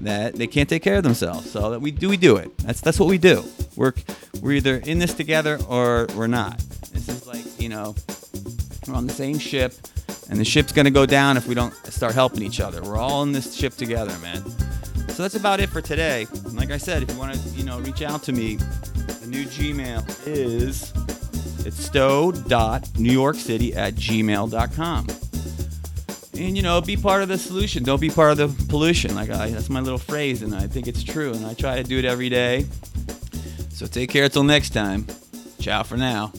that 0.00 0.34
they 0.34 0.46
can't 0.46 0.68
take 0.68 0.82
care 0.82 0.96
of 0.96 1.02
themselves. 1.02 1.50
So 1.50 1.70
that 1.70 1.80
we 1.80 1.90
do 1.90 2.08
we 2.08 2.16
do 2.16 2.36
it. 2.36 2.56
That's 2.58 2.80
that's 2.80 2.98
what 3.00 3.08
we 3.08 3.18
do. 3.18 3.44
We're 3.76 3.92
we're 4.40 4.52
either 4.52 4.76
in 4.76 4.98
this 4.98 5.14
together 5.14 5.58
or 5.68 6.06
we're 6.14 6.26
not. 6.26 6.58
This 6.92 7.08
is 7.08 7.26
like 7.26 7.44
you 7.60 7.68
know 7.68 7.94
we're 8.86 8.94
on 8.94 9.06
the 9.06 9.12
same 9.12 9.38
ship, 9.38 9.74
and 10.30 10.38
the 10.38 10.44
ship's 10.44 10.72
gonna 10.72 10.90
go 10.90 11.06
down 11.06 11.36
if 11.36 11.46
we 11.46 11.54
don't 11.54 11.74
start 11.86 12.14
helping 12.14 12.42
each 12.42 12.60
other. 12.60 12.82
We're 12.82 12.98
all 12.98 13.22
in 13.22 13.32
this 13.32 13.54
ship 13.54 13.74
together, 13.74 14.16
man. 14.18 14.42
So 15.08 15.22
that's 15.22 15.34
about 15.34 15.60
it 15.60 15.70
for 15.70 15.80
today. 15.80 16.26
Like 16.52 16.70
I 16.70 16.76
said, 16.76 17.02
if 17.02 17.10
you 17.10 17.18
want 17.18 17.34
to 17.34 17.48
you 17.50 17.64
know 17.64 17.80
reach 17.80 18.02
out 18.02 18.22
to 18.24 18.32
me, 18.32 18.56
the 18.56 19.26
new 19.28 19.44
Gmail 19.44 20.26
is 20.26 20.92
it's 21.66 21.84
stowe.newyorkcity 21.84 23.74
at 23.74 23.94
gmail.com 23.94 25.06
and 26.38 26.56
you 26.56 26.62
know 26.62 26.80
be 26.80 26.96
part 26.96 27.22
of 27.22 27.28
the 27.28 27.38
solution. 27.38 27.82
Don't 27.82 28.00
be 28.00 28.10
part 28.10 28.38
of 28.38 28.38
the 28.38 28.66
pollution. 28.66 29.14
Like 29.14 29.30
I, 29.30 29.50
that's 29.50 29.68
my 29.68 29.80
little 29.80 29.98
phrase 29.98 30.42
and 30.42 30.54
i 30.54 30.66
think 30.66 30.86
it's 30.86 31.02
true 31.02 31.32
and 31.32 31.44
i 31.46 31.54
try 31.54 31.76
to 31.76 31.82
do 31.82 31.98
it 31.98 32.04
every 32.04 32.28
day. 32.28 32.66
So 33.70 33.86
take 33.86 34.10
care 34.10 34.24
until 34.24 34.44
next 34.44 34.70
time. 34.70 35.06
Ciao 35.60 35.82
for 35.82 35.96
now. 35.96 36.32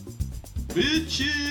Bitches 0.69 1.46